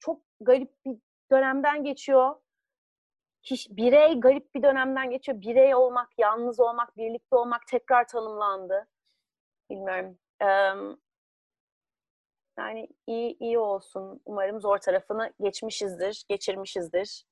çok 0.00 0.20
garip 0.40 0.72
bir 0.86 0.96
dönemden 1.30 1.84
geçiyor. 1.84 2.34
Kiş- 3.48 3.76
birey 3.76 4.20
garip 4.20 4.54
bir 4.54 4.62
dönemden 4.62 5.10
geçiyor. 5.10 5.40
Birey 5.40 5.74
olmak, 5.74 6.08
yalnız 6.18 6.60
olmak, 6.60 6.96
birlikte 6.96 7.36
olmak 7.36 7.66
tekrar 7.66 8.08
tanımlandı. 8.08 8.88
Bilmiyorum. 9.70 10.18
Em, 10.40 10.96
yani 12.58 12.88
iyi 13.06 13.36
iyi 13.40 13.58
olsun. 13.58 14.20
Umarım 14.24 14.60
zor 14.60 14.78
tarafını 14.78 15.32
geçmişizdir, 15.40 16.24
geçirmişizdir 16.28 17.24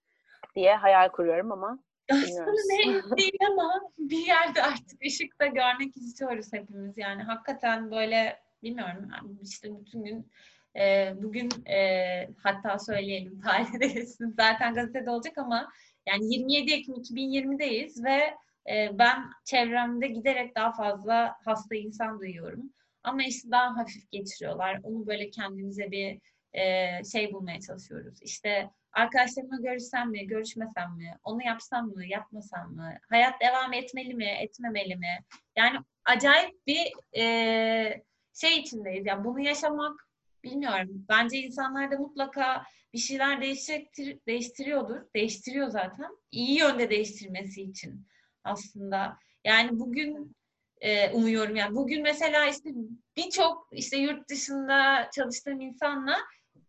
diye 0.55 0.77
hayal 0.77 1.09
kuruyorum 1.09 1.53
ama 1.53 1.79
Aslında 2.13 2.51
ne 2.51 2.87
değil 3.17 3.39
ama 3.51 3.81
bir 3.99 4.27
yerde 4.27 4.63
artık 4.63 5.03
ışık 5.07 5.41
da 5.41 5.47
görmek 5.47 5.97
istiyoruz 5.97 6.53
hepimiz. 6.53 6.99
Yani 6.99 7.23
hakikaten 7.23 7.91
böyle 7.91 8.41
bilmiyorum 8.63 9.11
yani 9.13 9.37
işte 9.43 9.69
bütün 9.81 10.05
gün 10.05 10.33
e, 10.77 11.15
bugün 11.23 11.49
e, 11.67 12.29
hatta 12.43 12.79
söyleyelim 12.79 13.41
tarihte 13.45 14.07
zaten 14.37 14.75
gazetede 14.75 15.11
olacak 15.11 15.39
ama 15.39 15.73
yani 16.07 16.35
27 16.35 16.73
Ekim 16.73 16.95
2020'deyiz 16.95 18.05
ve 18.05 18.35
e, 18.71 18.99
ben 18.99 19.31
çevremde 19.45 20.07
giderek 20.09 20.57
daha 20.57 20.73
fazla 20.73 21.37
hasta 21.45 21.75
insan 21.75 22.21
duyuyorum. 22.21 22.73
Ama 23.03 23.23
işte 23.23 23.51
daha 23.51 23.77
hafif 23.77 24.11
geçiriyorlar. 24.11 24.81
Onu 24.83 25.07
böyle 25.07 25.31
kendimize 25.31 25.91
bir 25.91 26.21
e, 26.53 27.05
şey 27.05 27.33
bulmaya 27.33 27.61
çalışıyoruz. 27.61 28.23
İşte 28.23 28.71
arkadaşlarımla 28.93 29.57
görüşsem 29.57 30.11
mi, 30.11 30.27
görüşmesem 30.27 30.97
mi, 30.97 31.19
onu 31.25 31.43
yapsam 31.45 31.87
mı, 31.87 32.07
yapmasam 32.07 32.75
mı, 32.75 32.95
hayat 33.11 33.41
devam 33.41 33.73
etmeli 33.73 34.15
mi, 34.15 34.25
etmemeli 34.25 34.97
mi? 34.97 35.19
Yani 35.57 35.79
acayip 36.05 36.67
bir 36.67 36.93
e, 37.21 38.03
şey 38.35 38.59
içindeyiz. 38.59 39.07
Yani 39.07 39.25
bunu 39.25 39.41
yaşamak 39.41 40.09
bilmiyorum. 40.45 41.07
Bence 41.09 41.39
insanlarda 41.39 41.99
mutlaka 41.99 42.65
bir 42.93 42.99
şeyler 42.99 43.41
değiştirir, 43.41 44.19
değiştiriyordur. 44.27 45.01
Değiştiriyor 45.15 45.69
zaten. 45.69 46.11
İyi 46.31 46.59
yönde 46.59 46.91
değiştirmesi 46.91 47.63
için 47.63 48.07
aslında. 48.45 49.19
Yani 49.45 49.79
bugün 49.79 50.37
e, 50.81 51.11
umuyorum 51.11 51.57
yani 51.57 51.75
bugün 51.75 52.03
mesela 52.03 52.47
işte 52.47 52.71
birçok 53.17 53.69
işte 53.73 53.97
yurt 53.97 54.29
dışında 54.29 55.11
çalıştığım 55.15 55.61
insanla 55.61 56.17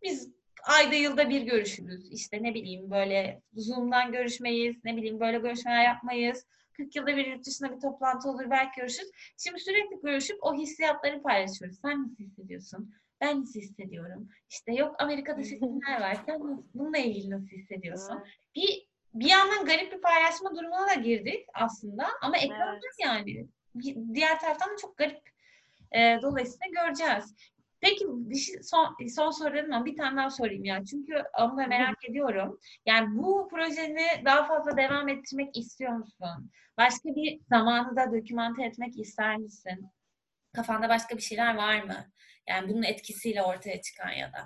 biz 0.02 0.28
ayda 0.64 0.94
yılda 0.94 1.30
bir 1.30 1.42
görüşürüz. 1.42 2.08
İşte 2.10 2.42
ne 2.42 2.54
bileyim 2.54 2.90
böyle 2.90 3.42
Zoom'dan 3.52 4.12
görüşmeyiz, 4.12 4.84
ne 4.84 4.96
bileyim 4.96 5.20
böyle 5.20 5.38
görüşmeler 5.38 5.84
yapmayız. 5.84 6.46
40 6.72 6.96
yılda 6.96 7.16
bir 7.16 7.26
yurt 7.26 7.46
dışında 7.46 7.76
bir 7.76 7.80
toplantı 7.80 8.28
olur 8.28 8.50
belki 8.50 8.80
görüşürüz. 8.80 9.10
Şimdi 9.36 9.60
sürekli 9.60 10.00
görüşüp 10.02 10.38
o 10.42 10.54
hissiyatları 10.54 11.22
paylaşıyoruz. 11.22 11.78
Sen 11.80 12.02
nasıl 12.02 12.24
hissediyorsun? 12.24 12.94
Ben 13.20 13.40
nasıl 13.40 13.60
hissediyorum? 13.60 14.28
İşte 14.50 14.72
yok 14.72 14.96
Amerika'da 14.98 15.42
seçimler 15.42 16.00
var. 16.00 16.16
Sen 16.26 16.40
bununla 16.74 16.98
ilgili 16.98 17.30
nasıl 17.30 17.48
hissediyorsun? 17.48 18.24
Bir 18.54 18.88
bir 19.14 19.28
yandan 19.30 19.64
garip 19.64 19.92
bir 19.92 20.00
paylaşma 20.00 20.50
durumuna 20.50 20.86
da 20.88 20.94
girdik 20.94 21.46
aslında 21.54 22.06
ama 22.22 22.36
ekran 22.36 22.72
Evet. 22.74 22.82
yani. 23.04 23.46
Diğer 24.14 24.40
taraftan 24.40 24.70
da 24.72 24.76
çok 24.76 24.96
garip. 24.96 25.20
E, 25.92 26.18
dolayısıyla 26.22 26.66
göreceğiz. 26.82 27.34
Peki 27.80 28.04
bir 28.08 28.36
şey, 28.36 28.62
son, 28.62 28.96
son 29.08 29.30
sorum 29.30 29.72
ama 29.72 29.84
bir 29.84 29.96
tane 29.96 30.16
daha 30.16 30.30
sorayım 30.30 30.64
ya. 30.64 30.84
Çünkü 30.84 31.22
onu 31.40 31.56
da 31.56 31.66
merak 31.66 32.08
ediyorum. 32.08 32.58
Yani 32.86 33.18
bu 33.18 33.48
projeni 33.48 34.06
daha 34.24 34.44
fazla 34.44 34.76
devam 34.76 35.08
ettirmek 35.08 35.56
istiyor 35.56 35.92
musun? 35.92 36.50
Başka 36.78 37.08
bir 37.08 37.40
zamanı 37.48 37.96
da 37.96 38.12
dokümante 38.12 38.64
etmek 38.64 38.98
ister 38.98 39.36
misin? 39.36 39.90
Kafanda 40.56 40.88
başka 40.88 41.16
bir 41.16 41.22
şeyler 41.22 41.56
var 41.56 41.82
mı? 41.82 41.96
Yani 42.48 42.68
bunun 42.68 42.82
etkisiyle 42.82 43.42
ortaya 43.42 43.80
çıkan 43.80 44.10
ya 44.10 44.32
da. 44.32 44.38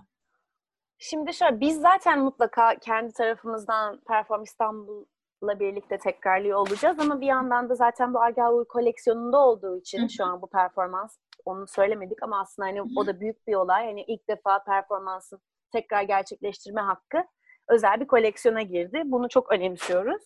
Şimdi 0.98 1.34
şöyle 1.34 1.60
biz 1.60 1.80
zaten 1.80 2.20
mutlaka 2.20 2.74
kendi 2.78 3.12
tarafımızdan 3.12 4.00
Perform 4.08 4.42
İstanbul'la 4.42 5.60
birlikte 5.60 5.98
tekrarlıyor 5.98 6.58
olacağız 6.58 6.98
ama 6.98 7.20
bir 7.20 7.26
yandan 7.26 7.68
da 7.68 7.74
zaten 7.74 8.14
bu 8.14 8.22
Agah 8.22 8.52
Uğur 8.52 8.64
koleksiyonunda 8.64 9.38
olduğu 9.38 9.78
için 9.78 9.98
Hı 9.98 10.04
hı. 10.04 10.10
şu 10.10 10.24
an 10.24 10.42
bu 10.42 10.50
performans 10.50 11.18
onu 11.44 11.66
söylemedik 11.66 12.22
ama 12.22 12.40
aslında 12.40 12.68
hani 12.68 12.82
o 12.96 13.06
da 13.06 13.20
büyük 13.20 13.46
bir 13.46 13.54
olay. 13.54 13.86
Hani 13.86 14.02
ilk 14.02 14.28
defa 14.28 14.64
performansın 14.64 15.40
tekrar 15.72 16.02
gerçekleştirme 16.02 16.80
hakkı 16.80 17.24
özel 17.68 18.00
bir 18.00 18.06
koleksiyona 18.06 18.62
girdi. 18.62 19.02
Bunu 19.04 19.28
çok 19.28 19.52
önemsiyoruz. 19.52 20.22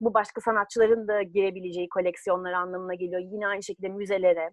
Bu 0.00 0.14
başka 0.14 0.40
sanatçıların 0.40 1.08
da 1.08 1.22
girebileceği 1.22 1.88
koleksiyonlar 1.88 2.52
anlamına 2.52 2.94
geliyor. 2.94 3.20
Yine 3.20 3.46
aynı 3.46 3.62
şekilde 3.62 3.88
müzelere. 3.88 4.52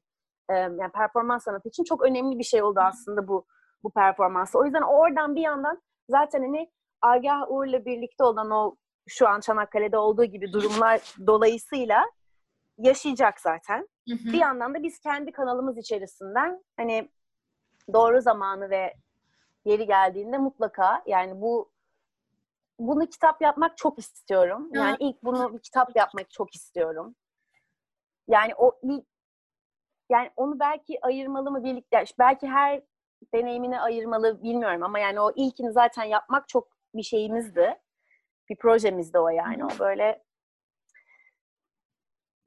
Yani 0.49 0.91
performans 0.93 1.43
sanatı 1.43 1.69
için 1.69 1.83
çok 1.83 2.01
önemli 2.01 2.39
bir 2.39 2.43
şey 2.43 2.63
oldu 2.63 2.79
aslında 2.79 3.27
bu 3.27 3.45
bu 3.83 3.91
performansı. 3.91 4.59
O 4.59 4.65
yüzden 4.65 4.81
oradan 4.81 5.35
bir 5.35 5.41
yandan 5.41 5.81
zaten 6.09 6.41
hani 6.41 6.71
Agah 7.01 7.51
Uğur'la 7.51 7.85
birlikte 7.85 8.23
olan 8.23 8.51
o 8.51 8.75
şu 9.07 9.27
an 9.27 9.39
Çanakkale'de 9.39 9.97
olduğu 9.97 10.25
gibi 10.25 10.53
durumlar 10.53 11.01
dolayısıyla 11.27 12.05
yaşayacak 12.77 13.39
zaten. 13.39 13.87
Hı 14.09 14.15
hı. 14.15 14.33
Bir 14.33 14.37
yandan 14.37 14.73
da 14.73 14.83
biz 14.83 14.99
kendi 14.99 15.31
kanalımız 15.31 15.77
içerisinden 15.77 16.63
hani 16.77 17.09
doğru 17.93 18.21
zamanı 18.21 18.69
ve 18.69 18.93
yeri 19.65 19.85
geldiğinde 19.85 20.37
mutlaka 20.37 21.03
yani 21.05 21.41
bu 21.41 21.71
bunu 22.79 23.05
kitap 23.05 23.41
yapmak 23.41 23.77
çok 23.77 23.99
istiyorum. 23.99 24.69
Yani 24.73 24.97
ilk 24.99 25.23
bunu 25.23 25.53
bir 25.53 25.59
kitap 25.59 25.95
yapmak 25.95 26.29
çok 26.29 26.55
istiyorum. 26.55 27.15
Yani 28.27 28.55
o 28.57 28.79
ilk 28.83 29.05
yani 30.09 30.31
onu 30.35 30.59
belki 30.59 30.99
ayırmalı 31.05 31.51
mı 31.51 31.63
birlikte 31.63 31.97
yani 31.97 32.07
belki 32.19 32.47
her 32.47 32.81
deneyimini 33.33 33.79
ayırmalı 33.79 34.43
bilmiyorum 34.43 34.83
ama 34.83 34.99
yani 34.99 35.19
o 35.19 35.31
ilkini 35.35 35.71
zaten 35.71 36.03
yapmak 36.03 36.47
çok 36.47 36.67
bir 36.93 37.03
şeyimizdi. 37.03 37.75
Bir 38.49 38.55
projemizdi 38.55 39.19
o 39.19 39.29
yani. 39.29 39.65
O 39.65 39.69
böyle 39.79 40.23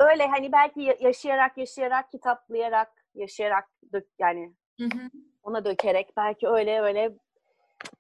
öyle 0.00 0.26
hani 0.26 0.52
belki 0.52 0.80
ya- 0.80 0.96
yaşayarak 1.00 1.58
yaşayarak 1.58 2.10
kitaplayarak 2.10 2.92
yaşayarak 3.14 3.64
dök, 3.92 4.06
yani 4.18 4.54
Hı 4.80 4.84
hı. 4.84 5.10
ona 5.42 5.64
dökerek 5.64 6.12
belki 6.16 6.48
öyle 6.48 6.80
öyle 6.80 7.14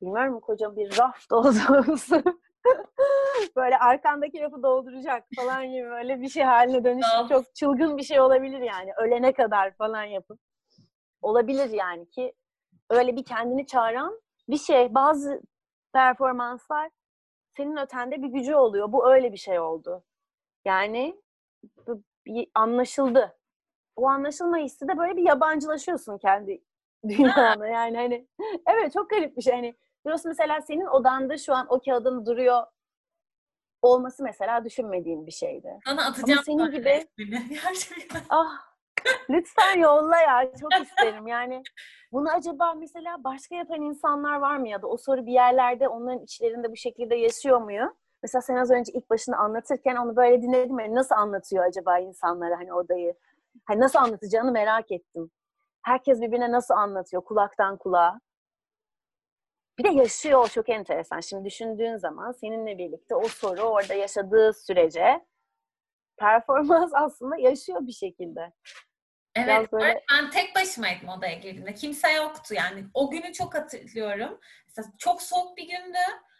bilmiyorum 0.02 0.40
kocaman 0.40 0.76
bir 0.76 0.98
raf 0.98 1.30
doldurusu 1.30 2.22
böyle 3.56 3.78
arkandaki 3.78 4.40
rafı 4.40 4.62
dolduracak 4.62 5.24
falan 5.36 5.70
gibi 5.70 5.90
böyle 5.90 6.20
bir 6.20 6.28
şey 6.28 6.42
haline 6.42 6.84
dönüşüp 6.84 7.28
çok 7.28 7.54
çılgın 7.54 7.96
bir 7.96 8.02
şey 8.02 8.20
olabilir 8.20 8.60
yani. 8.60 8.92
Ölene 8.98 9.32
kadar 9.32 9.76
falan 9.76 10.04
yapıp 10.04 10.40
olabilir 11.22 11.70
yani 11.70 12.10
ki 12.10 12.34
öyle 12.90 13.16
bir 13.16 13.24
kendini 13.24 13.66
çağıran 13.66 14.20
bir 14.48 14.58
şey. 14.58 14.94
Bazı 14.94 15.42
performanslar 15.92 16.90
senin 17.56 17.76
ötende 17.76 18.22
bir 18.22 18.28
gücü 18.28 18.54
oluyor. 18.54 18.92
Bu 18.92 19.12
öyle 19.12 19.32
bir 19.32 19.38
şey 19.38 19.60
oldu. 19.60 20.04
Yani 20.64 21.22
bu 21.86 22.02
anlaşıldı. 22.54 23.38
O 23.96 24.06
anlaşılma 24.08 24.56
hissi 24.56 24.88
de 24.88 24.98
böyle 24.98 25.16
bir 25.16 25.22
yabancılaşıyorsun 25.22 26.18
kendi 26.18 26.62
dünyana 27.08 27.66
yani 27.66 27.96
hani 27.96 28.28
evet 28.66 28.92
çok 28.92 29.10
garip 29.10 29.36
bir 29.36 29.42
şey. 29.42 29.54
Hani 29.54 29.74
diyorsun 30.04 30.28
mesela 30.28 30.60
senin 30.60 30.86
odanda 30.86 31.38
şu 31.38 31.54
an 31.54 31.66
o 31.70 31.80
kağıdın 31.80 32.26
duruyor 32.26 32.62
olması 33.82 34.22
mesela 34.22 34.64
düşünmediğin 34.64 35.26
bir 35.26 35.32
şeydi. 35.32 35.78
Sana 35.86 36.06
atacağım 36.06 36.40
senin 36.44 36.58
sonra 36.58 36.70
gibi-. 36.70 37.08
Ah 38.28 38.68
lütfen 39.30 39.78
yolla 39.78 40.20
ya 40.20 40.52
çok 40.60 40.86
isterim 40.86 41.26
yani 41.26 41.62
bunu 42.12 42.30
acaba 42.30 42.74
mesela 42.74 43.24
başka 43.24 43.54
yapan 43.54 43.82
insanlar 43.82 44.36
var 44.36 44.56
mı 44.56 44.68
ya 44.68 44.82
da 44.82 44.86
o 44.86 44.96
soru 44.96 45.26
bir 45.26 45.32
yerlerde 45.32 45.88
onların 45.88 46.24
içlerinde 46.24 46.72
bu 46.72 46.76
şekilde 46.76 47.14
yaşıyor 47.14 47.60
muyu? 47.60 47.94
Mesela 48.22 48.42
sen 48.42 48.56
az 48.56 48.70
önce 48.70 48.92
ilk 48.92 49.10
başını 49.10 49.36
anlatırken 49.36 49.96
onu 49.96 50.16
böyle 50.16 50.42
dinledim. 50.42 50.78
Yani 50.80 50.94
nasıl 50.94 51.14
anlatıyor 51.14 51.64
acaba 51.64 51.98
insanlara 51.98 52.56
hani 52.58 52.72
odayı? 52.74 53.14
Hani 53.64 53.80
nasıl 53.80 53.98
anlatacağını 53.98 54.52
merak 54.52 54.92
ettim. 54.92 55.30
Herkes 55.82 56.20
birbirine 56.20 56.52
nasıl 56.52 56.74
anlatıyor 56.74 57.24
kulaktan 57.24 57.76
kulağa? 57.76 58.20
Bir 59.78 59.84
de 59.84 59.88
yaşıyor 59.88 60.44
o 60.44 60.48
çok 60.48 60.68
enteresan. 60.68 61.20
Şimdi 61.20 61.44
düşündüğün 61.44 61.96
zaman 61.96 62.32
seninle 62.32 62.78
birlikte 62.78 63.14
o 63.14 63.28
soru 63.28 63.60
orada 63.62 63.94
yaşadığı 63.94 64.52
sürece 64.52 65.26
performans 66.16 66.90
aslında 66.94 67.36
yaşıyor 67.36 67.86
bir 67.86 67.92
şekilde. 67.92 68.52
Evet, 69.34 69.72
böyle- 69.72 69.84
ben, 69.84 70.00
ben 70.12 70.30
tek 70.30 70.54
başımaydım 70.54 71.08
odaya 71.08 71.34
girdiğimde. 71.34 71.74
Kimse 71.74 72.12
yoktu 72.12 72.54
yani. 72.54 72.84
O 72.94 73.10
günü 73.10 73.32
çok 73.32 73.54
hatırlıyorum. 73.54 74.40
Mesela 74.66 74.88
çok 74.98 75.22
soğuk 75.22 75.56
bir 75.56 75.68
gündü. 75.68 75.98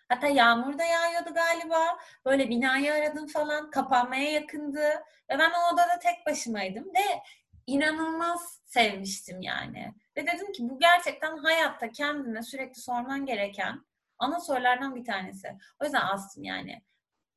Hatta 0.09 0.27
yağmur 0.27 0.79
da 0.79 0.85
yağıyordu 0.85 1.35
galiba. 1.35 1.99
Böyle 2.25 2.49
binayı 2.49 2.95
aradım 2.95 3.27
falan. 3.27 3.71
Kapanmaya 3.71 4.31
yakındı. 4.31 4.89
Ve 5.31 5.39
ben 5.39 5.51
o 5.51 5.75
odada 5.75 5.99
tek 5.99 6.27
başımaydım. 6.27 6.85
Ve 6.85 7.23
inanılmaz 7.69 8.61
sevmiştim 8.65 9.41
yani. 9.41 9.95
Ve 10.17 10.27
dedim 10.27 10.53
ki 10.53 10.63
bu 10.63 10.79
gerçekten 10.79 11.37
hayatta 11.37 11.93
kendine 11.93 12.43
sürekli 12.43 12.81
sorman 12.81 13.27
gereken 13.27 13.85
ana 14.19 14.41
sorulardan 14.41 14.97
bir 14.97 15.05
tanesi. 15.05 15.49
O 15.81 15.85
yüzden 15.85 16.01
astım 16.01 16.45
yani. 16.45 16.83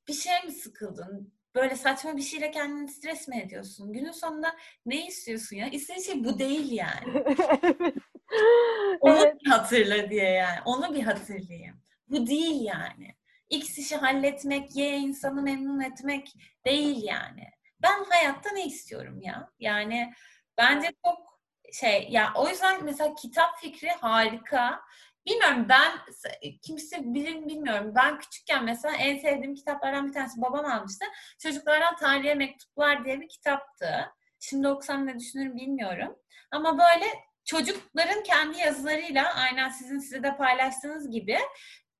Bir 0.08 0.14
şeye 0.14 0.42
mi 0.42 0.52
sıkıldın? 0.52 1.34
Böyle 1.56 1.76
saçma 1.76 2.18
bir 2.18 2.22
şeyle 2.22 2.52
kendini 2.52 2.88
stres 2.88 3.28
mi 3.28 3.42
ediyorsun? 3.42 3.94
Günün 3.94 4.12
sonunda 4.12 4.56
ne 4.86 5.08
istiyorsun 5.08 5.56
ya? 5.56 5.68
İstediğin 5.68 6.06
şey 6.06 6.24
bu 6.24 6.40
değil 6.40 6.72
yani. 6.72 7.24
Onu 9.00 9.18
evet. 9.24 9.36
bir 9.42 9.50
hatırla 9.50 10.10
diye 10.10 10.30
yani. 10.30 10.60
Onu 10.66 10.96
bir 10.96 11.04
hatırlayayım. 11.04 11.82
Bu 12.08 12.28
değil 12.28 12.62
yani. 12.62 13.16
X 13.50 13.78
işi 13.78 13.96
halletmek, 13.96 14.76
Y 14.76 14.98
insanı 14.98 15.42
memnun 15.42 15.82
etmek 15.82 16.34
değil 16.66 17.04
yani. 17.04 17.48
Ben 17.84 18.04
hayatta 18.10 18.52
ne 18.52 18.66
istiyorum 18.66 19.22
ya? 19.22 19.50
Yani 19.60 20.14
bence 20.58 20.94
çok 21.06 21.42
şey 21.74 22.08
ya 22.10 22.34
o 22.36 22.50
yüzden 22.50 22.84
mesela 22.84 23.16
kitap 23.16 23.60
fikri 23.60 23.90
harika. 23.90 24.82
Bilmiyorum 25.26 25.66
ben 25.70 25.92
kimse 26.62 26.98
bilir 27.14 27.36
mi 27.36 27.48
bilmiyorum. 27.48 27.94
Ben 27.96 28.20
küçükken 28.20 28.66
mesela 28.66 28.96
en 28.96 29.18
sevdiğim 29.18 29.56
kitaplardan 29.56 30.08
bir 30.08 30.14
tanesi 30.14 30.42
babam 30.42 30.66
almıştı. 30.66 31.06
Çocuklardan 31.40 31.96
Tarihe 31.96 32.36
Mektuplar 32.36 33.06
diye 33.06 33.22
bir 33.22 33.30
kitaptı. 33.30 34.14
Şimdi 34.40 34.68
okusam 34.68 35.08
ne 35.08 35.20
düşünürüm 35.20 35.56
bilmiyorum. 35.58 36.16
Ama 36.52 36.78
böyle 36.78 37.06
çocukların 37.46 38.24
kendi 38.24 38.58
yazılarıyla 38.58 39.34
aynen 39.34 39.70
sizin 39.70 40.00
size 40.00 40.24
de 40.24 40.38
paylaştığınız 40.38 41.12
gibi 41.12 41.38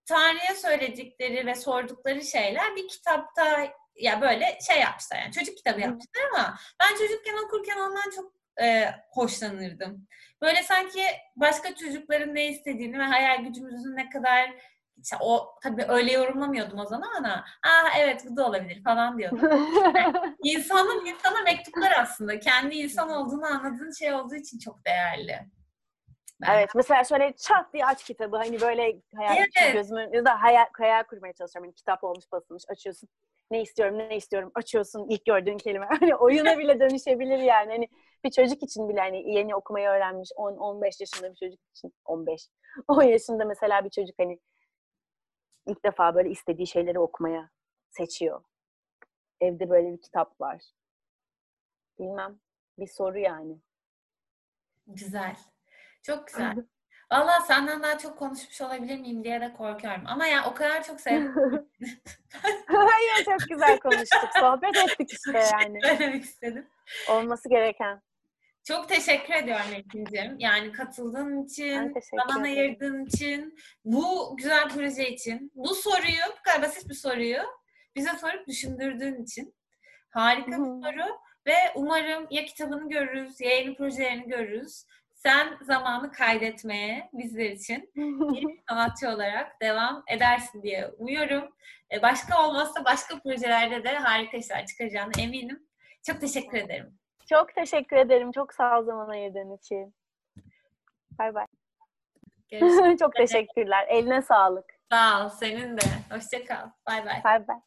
tarihe 0.06 0.56
söyledikleri 0.56 1.46
ve 1.46 1.56
sordukları 1.56 2.22
şeyler 2.22 2.76
bir 2.76 2.88
kitapta 2.88 3.68
ya 3.96 4.22
böyle 4.22 4.60
şey 4.68 4.80
yapmışlar 4.82 5.18
yani 5.20 5.32
çocuk 5.32 5.58
kitabı 5.58 5.82
yapmışlar 5.82 6.24
ama 6.34 6.56
ben 6.82 6.96
çocukken 6.98 7.46
okurken 7.46 7.78
ondan 7.78 8.10
çok 8.16 8.34
e, 8.62 8.86
hoşlanırdım. 9.10 10.08
Böyle 10.42 10.64
sanki 10.64 11.04
başka 11.36 11.76
çocukların 11.76 12.36
ne 12.36 12.48
istediğini 12.48 13.00
ve 13.00 13.04
hayal 13.04 13.44
gücümüzün 13.44 13.96
ne 13.96 14.10
kadar 14.10 14.52
işte 15.04 15.16
o 15.20 15.56
tabii 15.64 15.86
öyle 15.88 16.12
yorumlamıyordum 16.12 16.80
o 16.80 16.86
zaman 16.86 17.12
ama 17.18 17.46
aa 17.64 17.98
evet 17.98 18.26
bu 18.30 18.38
da 18.38 18.48
olabilir 18.48 18.84
falan 18.84 19.18
diyordum. 19.18 19.40
İnsanın 20.44 21.06
insana 21.06 21.42
mektuplar 21.42 21.92
aslında. 22.00 22.40
Kendi 22.40 22.76
insan 22.76 23.10
olduğunu 23.10 23.46
anladığın 23.46 23.92
şey 23.92 24.14
olduğu 24.14 24.36
için 24.36 24.60
çok 24.60 24.86
değerli. 24.86 25.40
Ben- 26.42 26.54
Evet 26.56 26.70
mesela 26.76 27.04
şöyle 27.04 27.34
çat 27.36 27.74
diye 27.74 27.86
aç 27.86 28.04
kitabı 28.04 28.38
hani 28.38 28.62
böyle 28.62 29.02
hayal 29.16 29.38
Evet. 29.38 29.74
gözümün 29.74 30.14
önünde 30.14 30.30
hayal, 30.30 30.66
hayal 30.78 31.04
kurmaya 31.04 31.34
çalışıyorum. 31.34 31.68
Hani 31.68 31.76
kitap 31.76 32.04
olmuş 32.04 32.26
basılmış 32.32 32.64
açıyorsun. 32.70 33.10
Ne 33.52 33.62
istiyorum 33.62 33.98
ne 33.98 34.18
istiyorum 34.18 34.52
açıyorsun 34.56 35.08
ilk 35.10 35.26
gördüğün 35.26 35.58
kelime. 35.58 35.86
Hani 36.00 36.16
oyuna 36.16 36.58
bile 36.58 36.80
dönüşebilir 36.80 37.38
yani. 37.38 37.72
Hani 37.72 37.88
bir 38.24 38.32
çocuk 38.32 38.64
için 38.64 38.90
bile 38.90 39.00
hani 39.00 39.32
yeni 39.32 39.56
okumayı 39.56 39.88
öğrenmiş 39.90 40.30
10-15 40.38 41.02
yaşında 41.02 41.32
bir 41.32 41.36
çocuk 41.36 41.60
için 41.76 41.94
15. 42.06 42.48
10 42.88 43.04
yaşında 43.04 43.46
mesela 43.46 43.86
bir 43.86 43.90
çocuk 43.90 44.20
hani 44.20 44.40
ilk 45.68 45.86
defa 45.86 46.16
böyle 46.16 46.30
istediği 46.30 46.68
şeyleri 46.68 47.00
okumaya 47.00 47.50
seçiyor. 47.90 48.44
Evde 49.42 49.70
böyle 49.70 49.94
bir 49.94 50.02
kitap 50.02 50.42
var. 50.42 50.64
Bilmem. 52.00 52.40
Bir 52.80 52.88
soru 52.88 53.20
yani. 53.20 53.58
Güzel. 54.88 55.36
Çok 56.04 56.28
güzel. 56.28 56.56
Valla 57.12 57.42
senden 57.42 57.84
daha 57.84 57.98
çok 57.98 58.20
konuşmuş 58.20 58.62
olabilir 58.62 59.00
miyim 59.00 59.24
diye 59.24 59.42
de 59.42 59.54
korkuyorum. 59.54 60.04
Ama 60.06 60.28
ya 60.28 60.46
o 60.46 60.54
kadar 60.54 60.84
çok 60.84 61.02
sevdim. 61.02 61.34
Hayır 62.68 63.26
çok 63.26 63.50
güzel 63.50 63.80
konuştuk. 63.80 64.30
Sohbet 64.40 64.78
ettik 64.78 65.12
işte 65.14 65.40
yani. 65.52 65.80
Söylemek 65.84 66.24
istedim. 66.24 66.68
Olması 67.10 67.50
gereken. 67.50 68.02
Çok 68.64 68.90
teşekkür 68.90 69.34
ediyorum 69.34 69.74
Ekin'cim. 69.76 70.36
Yani 70.40 70.72
katıldığın 70.72 71.44
için, 71.44 71.94
zaman 72.28 72.44
ayırdığın 72.44 73.06
için, 73.06 73.58
bu 73.86 74.38
güzel 74.38 74.70
proje 74.70 75.10
için, 75.10 75.52
bu 75.56 75.76
soruyu, 75.76 76.22
bu 76.40 76.44
kadar 76.44 76.62
basit 76.62 76.90
bir 76.90 76.96
soruyu 76.96 77.42
bize 77.96 78.10
sorup 78.22 78.48
düşündürdüğün 78.48 79.24
için. 79.24 79.56
Harika 80.10 80.58
Hı. 80.58 80.62
bir 80.62 80.84
soru 80.86 81.18
ve 81.48 81.56
umarım 81.76 82.28
ya 82.30 82.46
kitabını 82.46 82.90
görürüz, 82.90 83.42
ya 83.42 83.50
yeni 83.50 83.76
projelerini 83.76 84.28
görürüz. 84.28 84.86
Sen 85.24 85.58
zamanı 85.62 86.12
kaydetmeye 86.12 87.10
bizler 87.14 87.50
için 87.50 87.92
sanatçı 88.70 89.10
olarak 89.10 89.62
devam 89.62 90.04
edersin 90.08 90.64
diye 90.64 90.88
umuyorum. 90.88 91.56
E, 91.92 92.02
Başka 92.02 92.48
olmazsa 92.48 92.86
başka 92.86 93.20
projelerde 93.20 93.84
de 93.84 93.98
harika 93.98 94.38
işler 94.38 94.66
çıkaracağına 94.66 95.12
eminim. 95.20 95.68
Çok 96.08 96.22
teşekkür 96.22 96.58
ederim. 96.58 97.00
çok 97.30 97.56
teşekkür 97.56 97.96
ederim. 97.96 98.32
Çok 98.32 98.54
sağ 98.54 98.80
ol 98.80 98.84
zaman 98.86 99.10
ayırdığın 99.10 99.56
için. 99.58 99.96
Bay 101.20 101.34
bay. 101.34 101.46
Çok 103.00 103.16
teşekkürler. 103.16 103.88
Eline 103.90 104.22
sağlık. 104.22 104.66
Sağ 104.92 105.26
ol. 105.26 105.30
Senin 105.30 105.78
de. 105.78 105.82
Hoşça 106.12 106.46
kal. 106.46 106.70
Bay 106.88 107.06
bay. 107.06 107.24
Bay 107.24 107.48
bay. 107.48 107.58